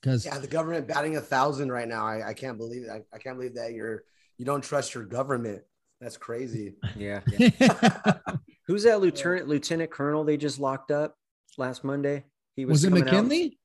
[0.00, 2.06] Because Yeah, the government batting a thousand right now.
[2.06, 4.04] I, I can't believe I, I can't believe that you're
[4.38, 5.62] you don't trust your government.
[6.00, 6.74] That's crazy.
[6.96, 7.20] yeah.
[7.38, 7.50] yeah.
[8.66, 11.16] Who's that lieutenant lieutenant colonel they just locked up
[11.58, 12.24] last Monday?
[12.56, 13.58] He was was it coming out- McKinley?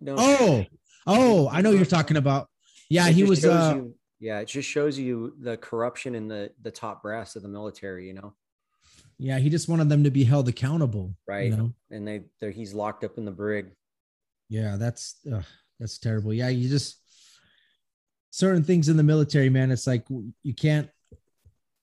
[0.00, 0.14] No.
[0.18, 0.64] Oh,
[1.06, 2.48] oh, I know you're talking about.
[2.90, 3.44] Yeah, It he was.
[3.44, 7.42] Uh, you- yeah, it just shows you the corruption in the the top brass of
[7.42, 8.06] the military.
[8.06, 8.34] You know,
[9.18, 11.14] yeah, he just wanted them to be held accountable.
[11.26, 11.50] right?
[11.50, 11.72] You know?
[11.90, 13.72] And they they're he's locked up in the brig.
[14.52, 15.40] Yeah, that's uh,
[15.80, 16.34] that's terrible.
[16.34, 16.98] Yeah, you just
[18.30, 19.70] certain things in the military, man.
[19.70, 20.04] It's like
[20.42, 20.90] you can't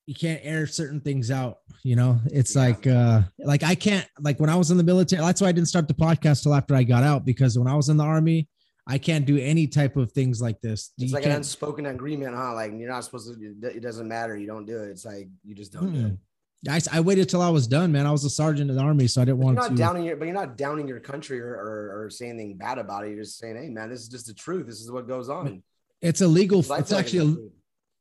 [0.05, 1.57] you can't air certain things out.
[1.83, 2.61] You know, it's Yeah.
[2.61, 5.21] like uh like I can't like when I was in the military.
[5.23, 7.75] That's why I didn't start the podcast till after I got out because when I
[7.75, 8.47] was in the army,
[8.87, 10.91] I can't do any type of things like this.
[10.99, 12.53] It's You like an unspoken agreement, huh?
[12.53, 13.67] Like you're not supposed to.
[13.67, 14.37] It doesn't matter.
[14.37, 14.89] You don't do it.
[14.89, 16.17] It's like you just don't do it.
[16.67, 18.05] I, I waited till I was done, man.
[18.05, 19.75] I was a sergeant in the army, so I didn't But You're want not to.
[19.77, 23.05] downing your, but you're not downing your country or, or, or saying anything bad about
[23.05, 23.11] it.
[23.11, 24.67] You're just saying, hey, man, this is just the truth.
[24.67, 25.63] This is what goes on.
[26.01, 26.59] it's illegal.
[26.59, 27.51] It's like actually truth.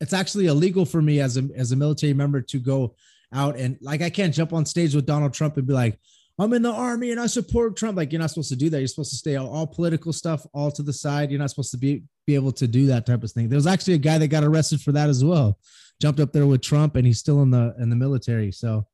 [0.01, 2.94] it's actually illegal for me as a as a military member to go
[3.33, 5.99] out and like I can't jump on stage with Donald Trump and be like,
[6.40, 7.97] I'm in the army and I support Trump.
[7.97, 8.79] Like you're not supposed to do that.
[8.79, 11.31] You're supposed to stay all, all political stuff all to the side.
[11.31, 13.49] You're not supposed to be be able to do that type of thing.
[13.49, 15.59] There was actually a guy that got arrested for that as well.
[16.00, 18.52] Jumped up there with Trump and he's still in the in the military.
[18.52, 18.87] So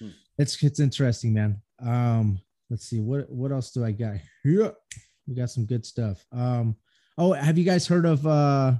[0.00, 0.10] Hmm.
[0.38, 1.60] it's it's interesting, man.
[1.80, 2.40] Um,
[2.70, 4.16] let's see what what else do I got?
[4.44, 4.70] Yeah,
[5.26, 6.24] we got some good stuff.
[6.32, 6.76] Um,
[7.16, 8.74] oh, have you guys heard of uh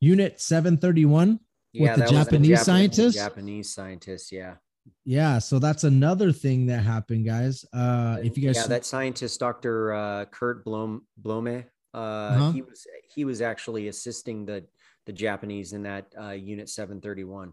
[0.00, 1.38] Unit 731?
[1.72, 3.14] Yeah, the that was Japanese scientists?
[3.14, 4.56] Japanese scientists, yeah.
[5.04, 7.64] Yeah, so that's another thing that happened, guys.
[7.72, 9.92] Uh if you guys yeah, that scientist, Dr.
[9.94, 12.52] Uh, Kurt Blom Blome, uh, Uh-huh.
[12.52, 14.64] he was he was actually assisting the
[15.06, 17.52] the Japanese in that uh, Unit 731.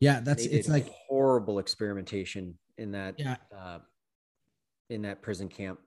[0.00, 3.78] yeah, that's it's like horrible experimentation in that yeah, uh,
[4.90, 5.78] in that prison camp.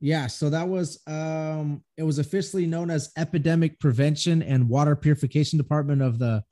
[0.00, 0.26] yeah.
[0.26, 6.02] So that was um it was officially known as Epidemic Prevention and Water Purification Department
[6.02, 6.42] of the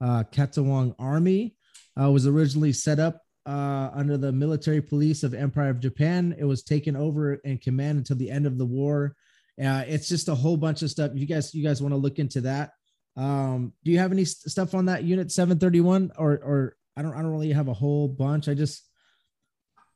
[0.00, 1.56] uh Kwantung Army.
[2.00, 6.34] Uh was originally set up uh under the military police of Empire of Japan.
[6.38, 9.14] It was taken over and command until the end of the war.
[9.62, 11.12] Uh it's just a whole bunch of stuff.
[11.14, 12.70] You guys you guys want to look into that?
[13.16, 17.12] Um do you have any st- stuff on that unit 731 or or I don't
[17.12, 18.48] I don't really have a whole bunch.
[18.48, 18.82] I just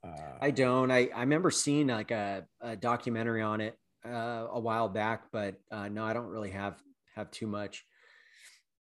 [0.02, 0.90] uh, I don't.
[0.90, 5.56] I, I remember seeing like a, a documentary on it uh, a while back, but
[5.70, 6.76] uh, no, I don't really have
[7.14, 7.84] have too much.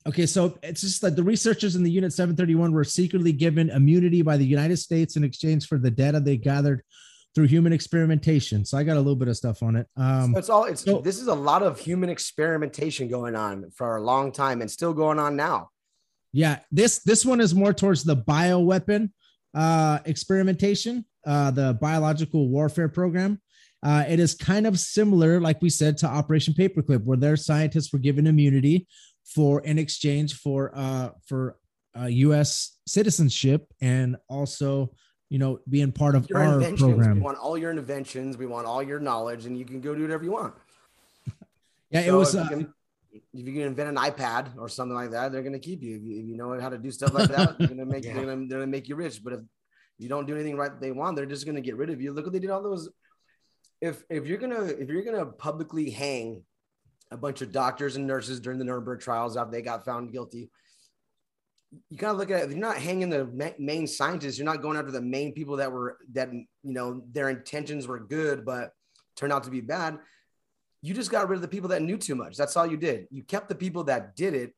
[0.06, 4.22] Okay, so it's just that the researchers in the Unit 731 were secretly given immunity
[4.22, 6.82] by the United States in exchange for the data they gathered
[7.34, 8.64] through human experimentation.
[8.64, 9.86] So I got a little bit of stuff on it.
[9.96, 13.70] Um, So it's all it's so- this is a lot of human experimentation going on
[13.72, 15.70] for a long time and still going on now.
[16.32, 19.10] yeah, this this one is more towards the bioweapon
[19.54, 23.40] uh, experimentation, uh, the biological warfare program.
[23.84, 27.92] Uh, it is kind of similar, like we said, to Operation Paperclip, where their scientists
[27.92, 28.88] were given immunity
[29.24, 31.56] for in exchange for uh, for
[31.96, 32.78] uh, U.S.
[32.88, 34.90] citizenship and also,
[35.34, 38.68] you know, being part of Your our inventions, we want all your inventions, we want
[38.68, 40.54] all your knowledge, and you can go do whatever you want.
[41.90, 42.34] Yeah, it So was.
[42.36, 42.74] if, Uh, you can,
[43.32, 45.96] if you can invent an iPad or something like that, they're gonna keep you.
[45.96, 48.14] If you, if you know how to do stuff like that, they're gonna make Yeah.
[48.14, 49.22] they're, gonna, they're gonna make you rich.
[49.24, 49.40] But if
[49.98, 52.12] you don't do anything right that they want, they're just gonna get rid of you.
[52.12, 52.88] Look what they did all those.
[53.80, 56.42] If if you're gonna if you're gonna publicly hang
[57.10, 60.50] a bunch of doctors and nurses during the Nuremberg trials after they got found guilty.
[61.90, 64.76] You kind of look at it, you're not hanging the main scientists, you're not going
[64.76, 68.70] after the main people that were that you know their intentions were good, but
[69.16, 69.98] turned out to be bad.
[70.82, 72.36] You just got rid of the people that knew too much.
[72.36, 73.06] That's all you did.
[73.10, 74.52] You kept the people that did it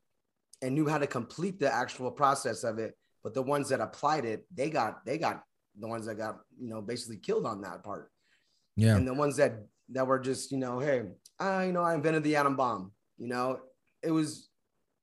[0.62, 2.96] and knew how to complete the actual process of it.
[3.22, 5.42] But the ones that applied it, they got they got
[5.78, 8.10] the ones that got you know basically killed on that part.
[8.76, 8.96] Yeah.
[8.96, 11.02] And the ones that that were just you know hey
[11.38, 12.92] I you know I invented the atom bomb.
[13.18, 13.60] You know
[14.02, 14.48] it was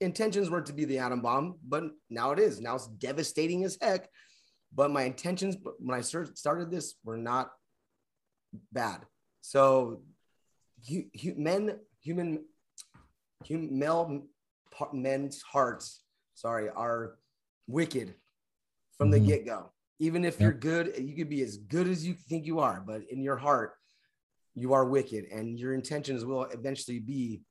[0.03, 2.59] intentions were to be the atom bomb, but now it is.
[2.61, 4.09] Now it's devastating as heck.
[4.75, 7.51] But my intentions when I started this were not
[8.71, 9.05] bad.
[9.41, 10.03] So
[10.89, 12.45] hu- hu- men, human,
[13.43, 14.27] human male
[14.91, 17.17] men's hearts, sorry, are
[17.67, 18.15] wicked
[18.97, 19.27] from the Mhm.
[19.27, 19.71] get go.
[19.99, 20.41] Even if Yep.
[20.41, 23.37] you're good, you could be as good as you think you are, but in your
[23.37, 23.77] heart,
[24.55, 27.43] you are wicked, and your intentions will eventually be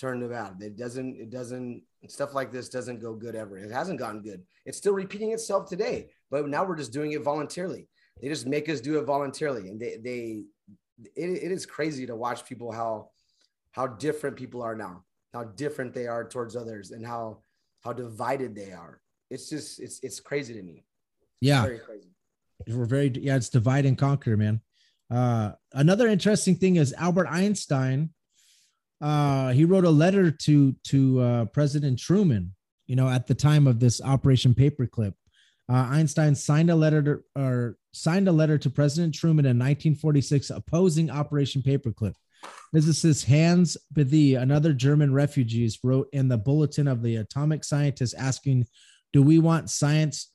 [0.00, 0.56] turned bad.
[0.60, 1.16] It doesn't.
[1.16, 1.82] It doesn't.
[2.08, 3.58] Stuff like this doesn't go good ever.
[3.58, 4.42] It hasn't gotten good.
[4.64, 7.88] It's still repeating itself today, but now we're just doing it voluntarily.
[8.20, 10.44] They just make us do it voluntarily, and they they.
[11.16, 13.10] It, it is crazy to watch people how
[13.72, 17.42] how different people are now, how different they are towards others, and how
[17.82, 19.00] how divided they are.
[19.30, 20.84] It's just it's it's crazy to me.
[21.40, 21.62] Yeah.
[21.62, 22.08] Very crazy.
[22.68, 24.60] we're very yeah it's divide and conquer man
[25.10, 28.10] uh another interesting thing is albert einstein
[29.00, 32.54] uh he wrote a letter to to uh president truman
[32.90, 35.14] you know at the time of this operation paperclip.
[35.72, 40.50] Uh, einstein signed a letter to, or signed a letter to president truman in 1946
[40.50, 42.14] opposing operation paperclip.
[42.74, 48.66] Physicist hans bethe another german refugees wrote in the bulletin of the atomic scientists asking
[49.12, 50.32] do we want science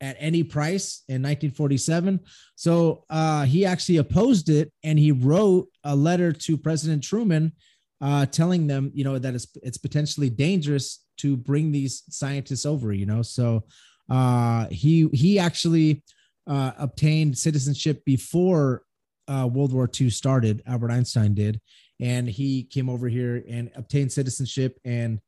[0.00, 2.20] at any price in 1947.
[2.56, 7.52] So uh, he actually opposed it, and he wrote a letter to President Truman,
[8.00, 12.92] uh, telling them, you know, that it's it's potentially dangerous to bring these scientists over.
[12.92, 13.64] You know, so
[14.08, 16.02] uh, he he actually
[16.46, 18.82] uh, obtained citizenship before
[19.28, 20.62] uh, World War II started.
[20.66, 21.60] Albert Einstein did,
[22.00, 25.20] and he came over here and obtained citizenship and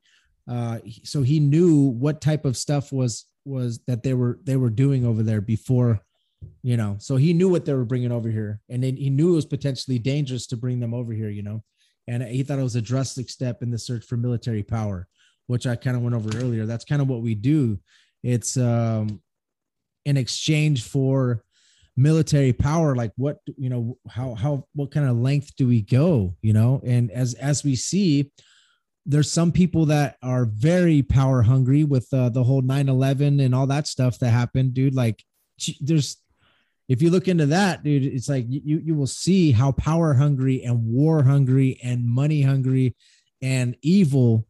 [0.48, 4.70] uh so he knew what type of stuff was was that they were they were
[4.70, 6.00] doing over there before
[6.62, 8.60] you know so he knew what they were bringing over here.
[8.68, 11.62] And then he knew it was potentially dangerous to bring them over here you know
[12.08, 15.06] and he thought it was a drastic step in the search for military power
[15.46, 16.66] which i kind of went over earlier.
[16.66, 17.78] That's kind of what we do.
[18.22, 19.20] It's um
[20.04, 21.44] in exchange for
[21.94, 26.34] military power like what you know how how what kind of length do we go
[26.40, 26.80] you know?
[26.84, 28.32] And as as we see
[29.04, 33.66] there's some people that are very power hungry with uh, the whole 9-11 and all
[33.66, 34.94] that stuff that happened dude.
[34.94, 35.24] Like
[35.80, 36.16] there's
[36.88, 40.62] if you look into that dude it's like you you will see how power hungry
[40.62, 42.96] and war hungry and money hungry
[43.40, 44.46] and evil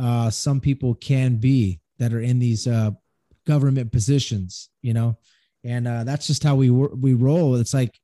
[0.00, 2.90] uh some people can be that are in these uh
[3.46, 5.18] government positions you know?
[5.64, 7.56] And uh that's just how we we roll.
[7.56, 7.98] It's like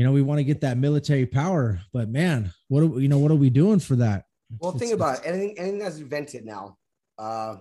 [0.00, 3.18] you know we want to get that military power but man what are, you know
[3.18, 4.24] what are we doing for that
[4.58, 5.26] Well, It's- think about it.
[5.28, 6.78] Anything, anything that's invented now.
[7.18, 7.56] Uh,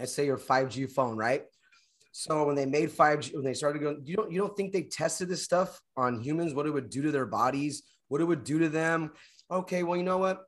[0.00, 1.44] let's say your 5G phone, right?
[2.10, 4.82] So when they made 5G, when they started going, you don't you don't think they
[4.82, 8.42] tested this stuff on humans, what it would do to their bodies, what it would
[8.42, 9.12] do to them?
[9.48, 10.38] Okay, well, you know what?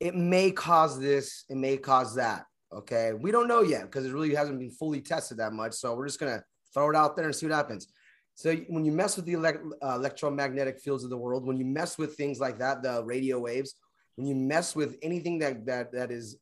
[0.00, 2.46] It may cause this, it may cause that.
[2.72, 5.74] Okay, we don't know yet because it really hasn't been fully tested that much.
[5.74, 6.42] So we're just gonna
[6.72, 7.86] throw it out there and see what happens.
[8.36, 11.64] So when you mess with the elect- uh, electromagnetic fields of the world, when you
[11.64, 13.74] mess with things like that, the radio waves,
[14.16, 16.36] when you mess with anything that that that is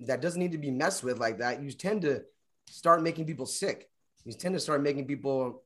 [0.00, 2.22] that doesn't need to be messed with like that, you tend to
[2.68, 3.88] start making people sick.
[4.26, 5.62] You tend to start making people,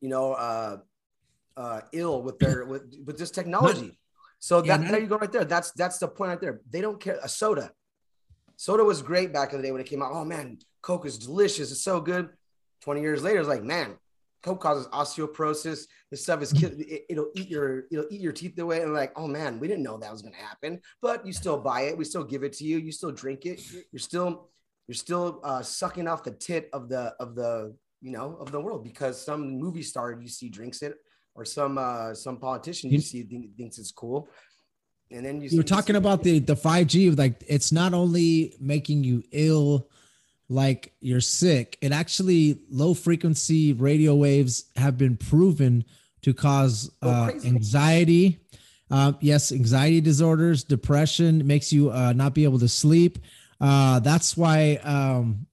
[0.00, 0.76] you know, uh,
[1.56, 3.98] uh, ill with their with with this technology.
[4.40, 5.46] So that there you go right there.
[5.46, 6.60] That's that's the point right there.
[6.68, 7.18] They don't care.
[7.22, 7.72] A soda,
[8.56, 10.12] soda was great back in the day when it came out.
[10.12, 11.72] Oh man, Coke is delicious.
[11.72, 12.28] It's so good.
[12.82, 13.96] Twenty years later, it's like man,
[14.46, 15.86] Coke causes osteoporosis.
[16.10, 18.80] This stuff is kill- it, it'll eat your it'll eat your teeth away.
[18.80, 20.80] And like, oh man, we didn't know that was gonna happen.
[21.02, 21.98] But you still buy it.
[21.98, 22.78] We still give it to you.
[22.78, 23.60] You still drink it.
[23.90, 24.48] You're still
[24.86, 28.60] you're still uh, sucking off the tit of the of the you know of the
[28.60, 30.94] world because some movie star you see drinks it
[31.34, 34.28] or some uh some politician you see think, thinks it's cool.
[35.10, 38.54] And then you you were see- talking about the the 5G like it's not only
[38.60, 39.88] making you ill
[40.48, 45.84] like you're sick it actually low frequency radio waves have been proven
[46.22, 47.48] to cause uh, crazy.
[47.48, 48.40] anxiety
[48.90, 53.18] uh, yes anxiety disorders depression makes you uh, not be able to sleep
[53.60, 55.46] uh, that's why um,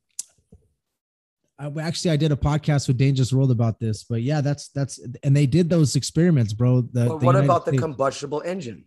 [1.57, 4.99] I, actually I did a podcast with Dangerous World about this, but yeah, that's that's
[5.23, 6.81] and they did those experiments, bro.
[6.81, 8.85] The, But the what about the States- combustible engine?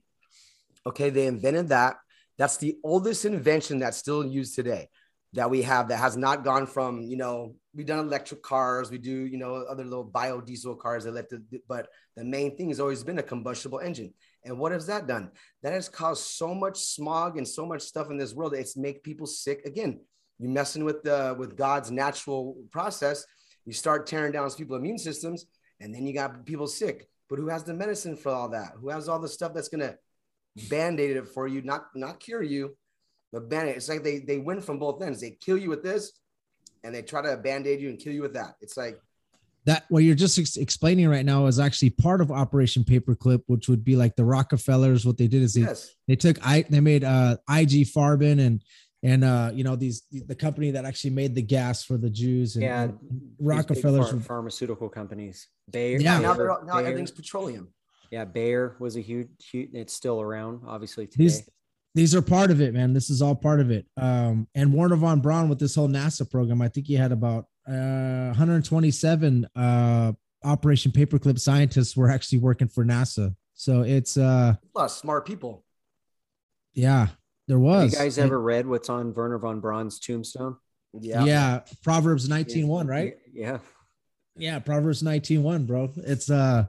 [0.85, 1.97] Okay, they invented that.
[2.37, 4.89] That's the oldest invention that's still used today
[5.37, 8.97] that we have that has not gone from, you know, we've done electric cars, we
[8.97, 12.81] do, you know, other little biodiesel cars that let the, but the main thing has
[12.81, 14.13] always been a combustible engine.
[14.45, 15.31] And what has that done?
[15.63, 18.55] That has caused so much smog and so much stuff in this world.
[18.55, 19.61] It's make people sick.
[19.67, 20.01] Again,
[20.39, 23.25] you messing with the with God's natural process.
[23.67, 25.47] You start tearing down people's immune systems,
[25.81, 27.09] and then you got people sick.
[27.29, 28.73] But who has the medicine for all that?
[28.81, 29.97] Who has all the stuff that's gonna
[30.71, 32.77] band-aid it for you, not not cure you,
[33.37, 33.77] but band-aid.
[33.77, 35.21] It's like they they win from both ends.
[35.21, 36.13] They kill you with this,
[36.83, 38.55] and they try to band-aid you and kill you with that.
[38.63, 38.99] It's like
[39.67, 43.69] that what you're just ex- explaining right now is actually part of Operation Paperclip, which
[43.69, 45.05] would be like the Rockefellers.
[45.05, 48.63] What they did is they, yes, they took I they made uh IG Farben and
[49.03, 52.55] and uh you know these the company that actually made the gas for the Jews
[52.57, 52.99] and, Yeah, and
[53.39, 54.11] Rockefellers.
[54.11, 55.49] phar- pharmaceutical companies.
[55.71, 56.21] Bayer, Yeah.
[56.21, 57.69] now, Bayer, they're, now Bayer- everything's petroleum.
[58.11, 59.71] yeah, Bayer was a huge, huge.
[59.75, 61.25] It's still around, obviously today.
[61.25, 61.43] these
[61.97, 62.93] these are part of it, man.
[62.93, 63.87] This is all part of it.
[63.97, 67.47] Um, and Wernher von Braun with this whole NASA program, I think he had about
[67.67, 70.13] uh 127 uh
[70.45, 73.35] Operation Paperclip scientists were actually working for NASA.
[73.55, 75.65] So it's uh A lot of smart people.
[76.75, 77.09] yeah,
[77.49, 77.93] there Have was.
[77.93, 80.57] you guys And- ever read what's on Wernher von Braun's tombstone?
[80.93, 83.17] Yeah, Yeah, Proverbs 19:1, right?
[83.33, 83.59] Yeah.
[84.37, 85.91] Yeah, Proverbs 19:1, bro.
[85.97, 86.67] It's uh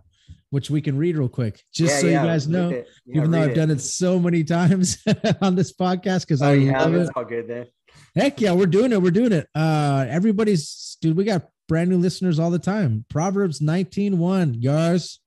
[0.49, 1.61] which we can read real quick.
[1.73, 2.69] Just Yeah, so yeah, you guys know.
[2.69, 2.81] Yeah,
[3.17, 4.97] even though I've done it so many times
[5.41, 7.09] on this podcast because Oh, I love it.
[7.15, 7.67] all good then.
[8.15, 9.01] Heck yeah, we're doing it.
[9.01, 9.47] We're doing it.
[9.55, 13.05] Uh everybody's dude, we got brand new listeners all the time.
[13.09, 15.19] Proverbs 19:1, guys.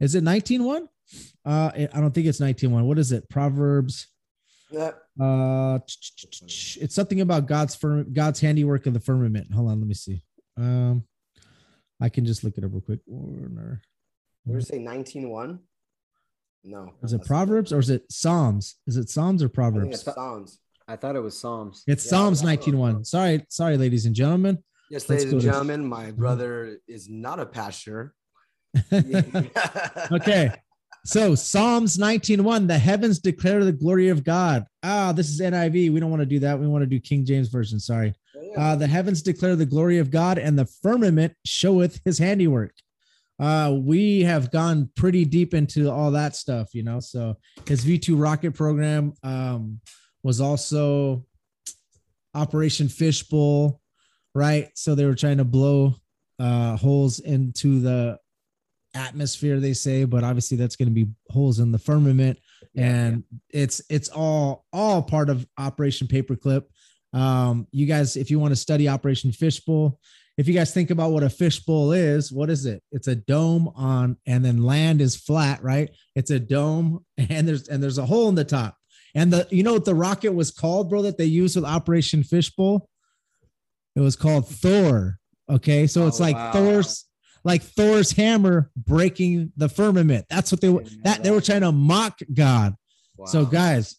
[0.00, 0.88] Is it 19:1?
[1.44, 2.84] Uh I don't think it's 19:1.
[2.84, 3.28] What is it?
[3.28, 4.08] Proverbs
[4.70, 4.92] Yeah.
[5.20, 9.52] uh it's something about God's firm God's handiwork of the firmament.
[9.52, 10.22] Hold on, let me see.
[10.56, 11.04] Um
[12.00, 13.00] I can just look it up real quick.
[13.06, 13.80] Wernher.
[14.46, 15.58] We're say 19-1?
[16.64, 16.92] No.
[17.02, 18.76] Is it Proverbs or is it Psalms?
[18.86, 19.94] Is it Psalms or I think Proverbs?
[20.02, 20.58] it's Psalms.
[20.88, 21.82] I thought it was Psalms.
[21.86, 22.56] It's Yeah, Psalms yeah.
[22.56, 23.06] 19:1.
[23.06, 24.58] Sorry, sorry, ladies and gentlemen.
[24.90, 28.14] Yes, Let's ladies go and to- gentlemen, my brother is not a pastor.
[30.12, 30.50] okay.
[31.06, 34.64] So Psalms 19:1, the heavens declare the glory of God.
[34.82, 35.92] Ah, this is NIV.
[35.92, 36.58] We don't want to do that.
[36.58, 37.78] We want to do King James version.
[37.78, 38.14] Sorry.
[38.56, 42.72] Uh, the heavens declare the glory of God, and the firmament showeth his handiwork.
[43.40, 47.00] Uh, we have gone pretty deep into all that stuff, you know.
[47.00, 49.80] So his V2 rocket program um,
[50.22, 51.26] was also
[52.34, 53.80] Operation Fishbowl,
[54.34, 54.68] right?
[54.74, 55.94] So they were trying to blow
[56.38, 58.18] uh, holes into the
[58.94, 62.38] atmosphere, they say, but obviously that's going to be holes in the firmament,
[62.76, 66.62] and it's it's all all part of Operation Paperclip.
[67.12, 69.98] Um, you guys, if you want to study Operation Fishbowl,
[70.36, 72.82] if you guys think about what a fishbowl is, what is it?
[72.90, 75.90] It's a dome on, and then land is flat, right?
[76.16, 78.76] It's a dome, and there's and there's a hole in the top.
[79.14, 82.24] And the you know what the rocket was called, bro, that they used with Operation
[82.24, 82.88] Fishbowl?
[83.94, 85.18] It was called Thor.
[85.48, 86.52] Okay, so it's Oh, like wow.
[86.52, 87.04] Thor's
[87.44, 90.26] like Thor's hammer breaking the firmament.
[90.28, 92.74] That's what they were that they were trying to mock God.
[93.26, 93.96] So guys,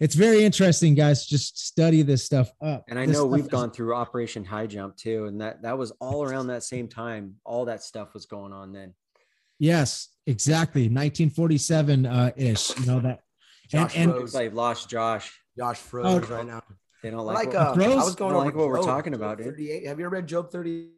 [0.00, 1.26] it's very interesting, guys.
[1.26, 2.84] Just study this stuff up.
[2.88, 5.76] And I This know we've is- gone through Operation High Jump too, and that that
[5.78, 7.36] was all around that same time.
[7.44, 8.94] All that stuff was going on then.
[9.58, 10.82] Yes, exactly.
[10.88, 12.78] 1947 uh ish.
[12.78, 13.20] You know that.
[13.72, 14.20] And, Josh and Rose.
[14.20, 15.40] Looks like lost Josh.
[15.56, 16.34] Josh froze Oh.
[16.34, 16.62] right now.
[17.02, 17.36] They don't like.
[17.36, 17.92] like, what- uh, Froze?
[17.92, 19.46] I was going I over like what we're talking Job about, dude.
[19.48, 19.86] 38.
[19.86, 20.90] Have you ever read Job 30?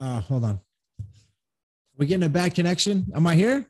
[0.00, 0.60] uh hold on.
[1.96, 3.06] We getting a bad connection?
[3.14, 3.66] Am I here?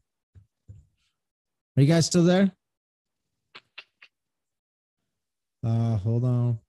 [1.76, 2.50] Are you guys still there?
[5.66, 6.60] Uh hold on.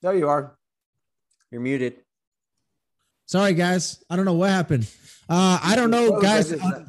[0.00, 0.56] There you are.
[1.50, 1.96] You're muted.
[3.26, 4.02] Sorry, guys.
[4.08, 4.88] I don't know what happened.
[5.28, 6.50] Uh, I don't know, guys.
[6.50, 6.86] Uh,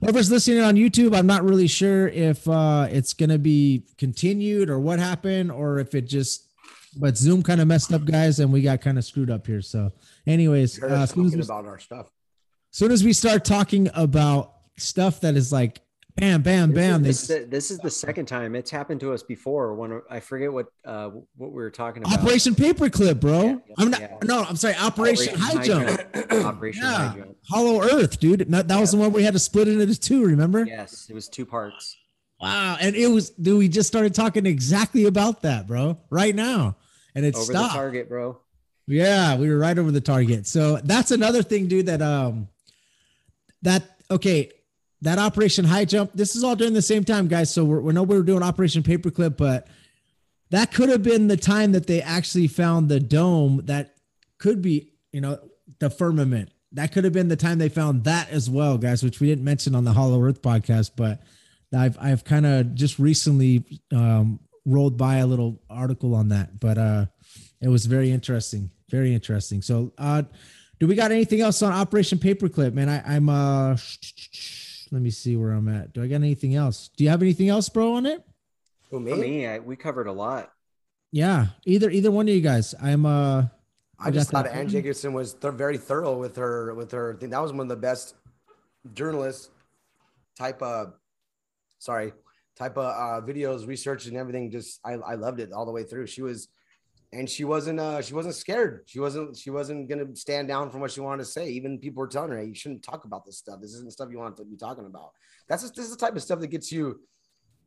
[0.00, 4.78] whoever's listening on YouTube, I'm not really sure if uh, it's gonna be continued or
[4.78, 6.44] what happened, or if it just.
[6.94, 9.62] But Zoom kind of messed up, guys, and we got kind of screwed up here.
[9.62, 9.92] So,
[10.26, 12.10] anyways, uh, soon as, we, about our stuff.
[12.70, 15.80] soon as we start talking about stuff that is like,
[16.16, 19.22] bam, bam, bam, This, is the, this is the second time it's happened to us
[19.22, 19.74] before.
[19.74, 22.18] When I forget what uh what we were talking about.
[22.18, 23.42] Operation Paperclip, bro.
[23.42, 24.00] Yeah, yeah, I'm not.
[24.00, 24.16] yeah.
[24.24, 24.74] No, I'm sorry.
[24.76, 25.88] Operation, High Jump.
[26.32, 27.08] Operation Yeah.
[27.08, 27.36] High Jump.
[27.48, 28.50] Hollow Earth, dude.
[28.50, 30.24] That, that was the one we had to split it into two.
[30.24, 30.64] Remember?
[30.64, 31.96] Yes, it was two parts.
[32.40, 32.76] Wow.
[32.80, 36.76] And it was, dude, we just started talking exactly about that, bro, right now.
[37.14, 37.72] And it Over stopped.
[37.72, 38.40] the target, bro.
[38.88, 40.48] Yeah, we were right over the target.
[40.48, 42.48] So that's another thing, dude, that, um,
[43.62, 44.50] that, okay,
[45.02, 46.12] that Operation High Jump.
[46.14, 47.52] This is all during the same time, guys.
[47.52, 49.66] So we're, we know we were doing Operation Paperclip, but
[50.50, 53.96] that could have been the time that they actually found the dome that
[54.38, 55.38] could be, you know,
[55.80, 56.50] the firmament.
[56.72, 59.44] That could have been the time they found that as well, guys, which we didn't
[59.44, 61.20] mention on the Hollow Earth podcast, but
[61.76, 66.78] I've I've kind of just recently um, rolled by a little article on that, but
[66.78, 67.06] uh,
[67.60, 69.62] it was very interesting, very interesting.
[69.62, 70.22] So, uh,
[70.80, 72.88] do we got anything else on Operation Paperclip, man?
[72.88, 73.76] I, I'm uh,
[74.92, 75.94] let me see where I'm at.
[75.94, 76.90] Do I got anything else?
[76.96, 78.22] Do you have anything else, bro, on it?
[78.90, 80.52] Who, For me, I, we covered a lot.
[81.10, 82.74] Yeah, either either one of you guys.
[82.80, 83.46] I'm uh,
[83.98, 84.54] I just thought that.
[84.54, 87.30] Ann Jacobsen was th- very thorough with her with her thing.
[87.30, 88.14] That was one of the best
[88.94, 89.50] journalists
[90.38, 90.94] type of
[91.78, 92.12] sorry
[92.56, 94.50] type of uh, videos, research, and everything.
[94.50, 96.06] Just I, I loved it all the way through.
[96.06, 96.48] She was
[97.12, 98.82] and she wasn't uh she wasn't scared.
[98.86, 101.48] She wasn't she wasn't gonna stand down from what she wanted to say.
[101.50, 103.60] Even people were telling her, hey, you shouldn't talk about this stuff.
[103.60, 105.10] This isn't stuff you want to be talking about.
[105.48, 107.00] That's just, this is the type of stuff that gets you.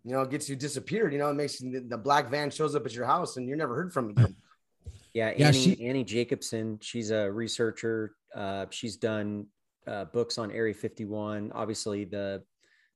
[0.04, 1.14] You know, gets you disappeared.
[1.14, 3.58] You know, it makes you, the black van shows up at your house and you're
[3.58, 4.36] never heard from again.
[5.16, 6.78] Yeah, Yeah, Annie, she- Annie Jacobsen.
[6.82, 8.16] She's a researcher.
[8.36, 9.48] Uh, she's done
[9.88, 11.52] uh, books on Area 51.
[11.54, 12.44] Obviously, the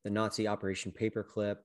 [0.04, 1.58] the Nazi Operation Paperclip.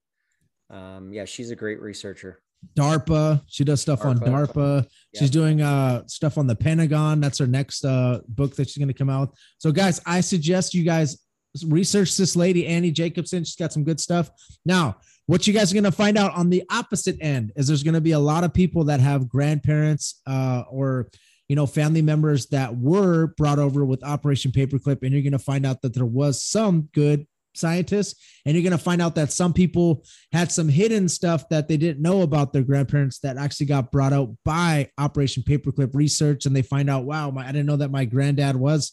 [0.71, 2.41] Um, yeah, she's a great researcher.
[2.77, 3.43] DARPA.
[3.47, 4.53] She does stuff on DARPA.
[4.53, 4.87] DARPA.
[5.13, 5.21] Yeah.
[5.21, 7.21] She's doing uh stuff on the Pentagon.
[7.21, 9.31] That's her next uh book that she's gonna come out.
[9.31, 9.39] with.
[9.59, 11.21] So guys, I suggest you guys
[11.67, 13.45] research this lady, Annie Jacobsen.
[13.45, 14.31] She's got some good stuff.
[14.65, 14.97] Now,
[15.27, 18.13] what you guys are gonna find out on the opposite end is there's gonna be
[18.13, 21.09] a lot of people that have grandparents uh or
[21.49, 25.65] you know family members that were brought over with Operation Paperclip, and you're gonna find
[25.67, 30.05] out that there was some good scientists, and you're gonna find out that some people
[30.33, 34.13] had some hidden stuff that they didn't know about their grandparents that actually got brought
[34.13, 37.91] out by Operation Paperclip research, and they find out, wow, my, I didn't know that
[37.91, 38.93] my granddad was,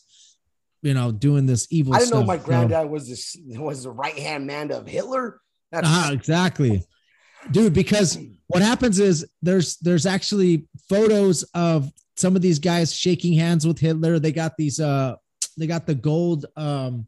[0.82, 1.94] you know, doing this evil.
[1.94, 5.40] I didn't know my granddad was this was the right hand man of Hitler.
[5.72, 6.84] That's Ah, exactly,
[7.52, 7.74] dude.
[7.74, 13.66] Because what happens is there's there's actually photos of some of these guys shaking hands
[13.66, 14.20] with Hitler.
[14.20, 15.16] They got these uh
[15.58, 17.08] they got the gold um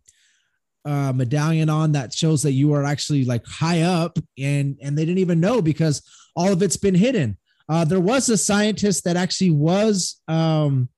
[0.85, 5.05] uh medallion on that shows that you are actually like high up and and they
[5.05, 6.01] didn't even know because
[6.35, 7.37] all of it's been hidden.
[7.69, 10.89] Uh there was a scientist that actually was um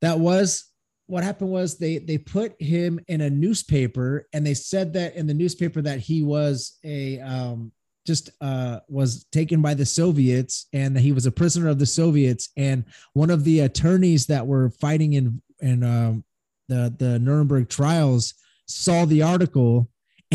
[0.00, 0.64] that was
[1.06, 5.26] what happened was they they put him in a newspaper and they said that in
[5.26, 7.72] the newspaper that he was a um
[8.06, 11.86] just uh was taken by the soviets and that he was a prisoner of the
[11.86, 16.24] soviets and one of the attorneys that were fighting in in um
[16.68, 18.34] the the nuremberg trials
[18.66, 19.88] saw the article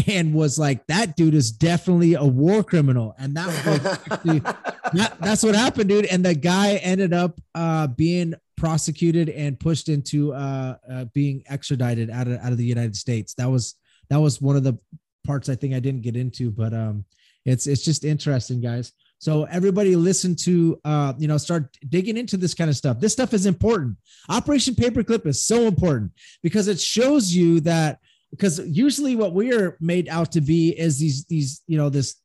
[0.07, 4.39] and was like that dude is definitely a war criminal and that actually
[4.93, 6.05] that, that's what happened, dude.
[6.05, 12.09] And the guy ended up uh, being prosecuted and pushed into uh, uh, being extradited
[12.09, 13.33] out of out of the United States.
[13.35, 13.75] That was
[14.09, 14.77] that was one of the
[15.25, 17.05] parts I think I didn't get into, but um,
[17.45, 18.93] it's it's just interesting, guys.
[19.23, 22.99] So everybody listen to uh, you know, start digging into this kind of stuff.
[22.99, 23.95] This stuff is important.
[24.27, 26.11] Operation Paperclip is so important
[26.41, 27.99] because it shows you that
[28.31, 32.15] because usually what we are made out to be is these these you know this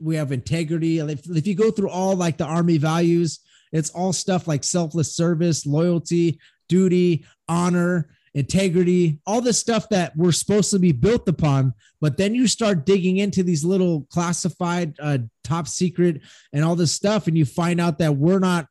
[0.00, 0.98] we have integrity.
[0.98, 3.38] If, if you go through all like the army values,
[3.70, 10.32] it's all stuff like selfless service, loyalty, duty, honor, integrity, all this stuff that we're
[10.32, 11.74] supposed to be built upon.
[12.00, 16.22] But then you start digging into these little classified, uh, top secret,
[16.52, 18.68] and all this stuff, and you find out that we're not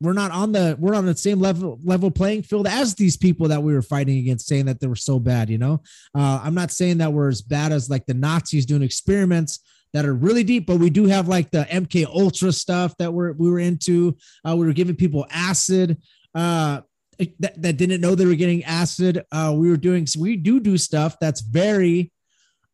[0.00, 3.48] we're not on the we're on the same level level playing field as these people
[3.48, 5.82] that we were fighting against saying that they were so bad you know?
[6.16, 9.58] Uh, i'm not saying that we're as bad as like the nazis doing experiments
[9.92, 13.32] that are really deep but we do have like the mk ultra stuff that we're
[13.32, 14.16] we were into.
[14.48, 15.98] Uh, we were giving people acid.
[16.34, 16.80] Uh
[17.40, 19.24] that, that didn't know they were getting acid.
[19.32, 22.12] Uh we were doing we do do stuff that's very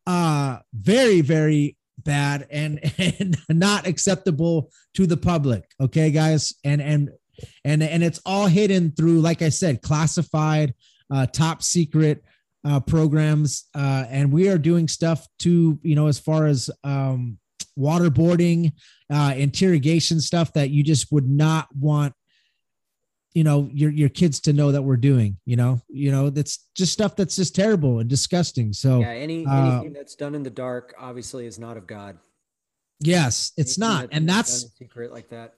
[0.05, 5.63] uh very very bad and and not acceptable to the public.
[5.81, 6.53] Okay guys?
[6.63, 7.09] And and
[7.63, 10.73] and and it's all hidden through like i said classified
[11.13, 12.23] uh top secret
[12.65, 13.65] uh programs.
[13.73, 17.37] Uh and we are doing stuff to you know as far as um
[17.77, 18.71] waterboarding
[19.11, 22.13] uh interrogation stuff that you just would not want
[23.35, 26.67] you know your your kids to know that we're doing you know you know that's
[26.75, 28.73] just stuff that's just terrible and disgusting.
[28.73, 32.17] So yeah, any uh, anything that's done in the dark obviously is not of God.
[33.01, 35.53] yes it's Anything not and that's secret like that.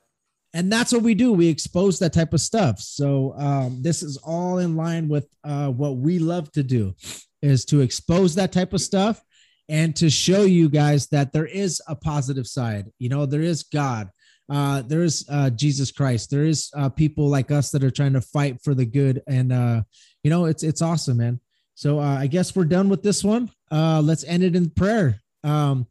[0.53, 1.31] and that's what we do.
[1.33, 2.79] We expose that type of stuff.
[2.79, 6.95] So um, this is all in line with uh, what we love to do
[7.41, 9.21] is to expose that type of stuff
[9.69, 12.85] and to show you guys that there is a positive side.
[12.97, 14.09] You know there is god
[14.49, 18.13] uh, there is uh, jesus christ there is uh, people like us that are trying
[18.13, 19.81] to fight for the good and uh,
[20.23, 21.39] you know it's it's awesome man
[21.75, 23.51] So uh, I guess we're done with this one.
[23.69, 25.21] Uh, let's end it in prayer.
[25.43, 25.85] Um,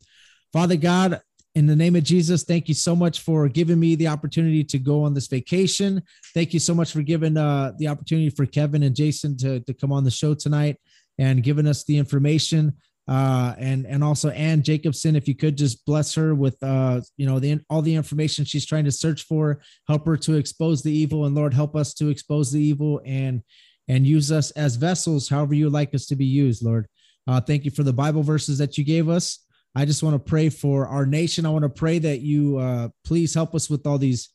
[0.52, 1.20] Father God,
[1.54, 4.78] in the name of Jesus, thank you so much for giving me the opportunity to
[4.80, 6.02] go on this vacation.
[6.34, 9.72] Thank you so much for giving uh, the opportunity for Kevin and Jason to, to
[9.72, 10.76] come on the show tonight
[11.18, 12.74] and giving us the information.
[13.08, 17.26] Uh, and and also Ann Jacobsen, if you could just bless her with uh, you
[17.26, 20.92] know the all the information she's trying to search for, help her to expose the
[20.92, 23.42] evil, and Lord help us to expose the evil and
[23.88, 26.88] and use us as vessels, however you like us to be used, Lord.
[27.28, 29.44] Uh, thank you for the Bible verses that you gave us.
[29.76, 31.46] I just want to pray for our nation.
[31.46, 34.30] I want to pray that you uh, please help us with all these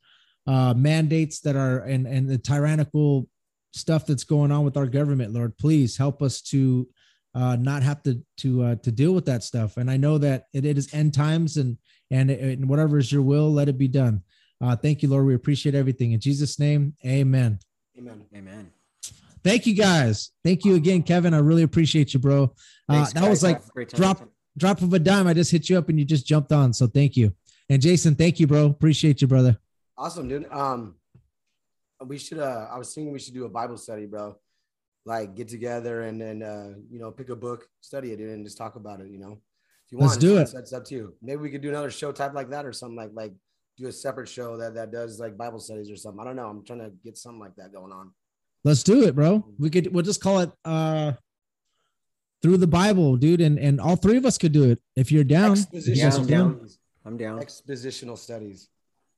[0.48, 3.28] uh, mandates that are and and the tyrannical
[3.74, 5.58] stuff that's going on with our government, Lord.
[5.58, 6.88] Please help us to
[7.34, 9.78] uh, not have to to uh, to deal with that stuff.
[9.78, 11.78] And I know that it, it is end times, and
[12.10, 14.24] and, and whatever is your will, let it be done.
[14.62, 15.26] Uh, thank you, Lord.
[15.26, 16.94] We appreciate everything in Jesus' name.
[17.06, 17.60] Amen.
[17.98, 18.26] Amen.
[18.36, 18.72] Amen.
[19.44, 20.32] Thank you, guys.
[20.44, 21.34] Thank you again, Kevin.
[21.34, 22.54] I really appreciate you, bro.
[22.88, 24.22] Uh, Thanks, that was like drop
[24.58, 25.28] drop of a dime.
[25.28, 26.74] I just hit you up and you just jumped on.
[26.74, 27.34] So thank you.
[27.70, 28.66] And Jason, thank you, bro.
[28.68, 29.58] Appreciate you, brother.
[29.98, 30.52] Awesome, dude.
[30.52, 30.96] Um,
[32.06, 32.40] we should.
[32.40, 34.38] Uh, I was thinking we should do a Bible study, bro.
[35.06, 38.58] Like get together and then uh, you know pick a book, study it, and just
[38.58, 39.10] talk about it.
[39.10, 39.32] You know,
[39.86, 40.50] if you want, Let's do it.
[40.54, 41.16] That's up to you.
[41.24, 43.34] Maybe we could do another show type like that or something like like
[43.78, 46.22] do a separate show that that does like Bible studies or something.
[46.22, 46.48] I don't know.
[46.48, 48.12] I'm trying to get something like that going on.
[48.64, 49.44] Let's do it, bro.
[49.58, 51.14] We could we'll just call it uh
[52.44, 53.42] through the Bible, dude.
[53.42, 54.80] And and all three of us could do it.
[54.96, 56.56] If you're down, Yeah, I'm down.
[56.58, 56.80] studies.
[57.06, 57.40] I'm down.
[57.40, 58.68] Expositional studies.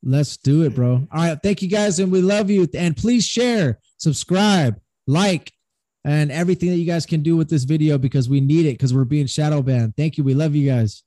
[0.01, 1.05] let's do it, bro.
[1.11, 1.37] All right.
[1.43, 2.67] Thank you guys, and we love you.
[2.73, 5.51] And please share, subscribe, like,
[6.05, 8.93] and everything that you guys can do with this video because we need it because
[8.93, 9.95] we're being shadow banned.
[9.95, 10.23] Thank you.
[10.23, 11.03] We love you guys.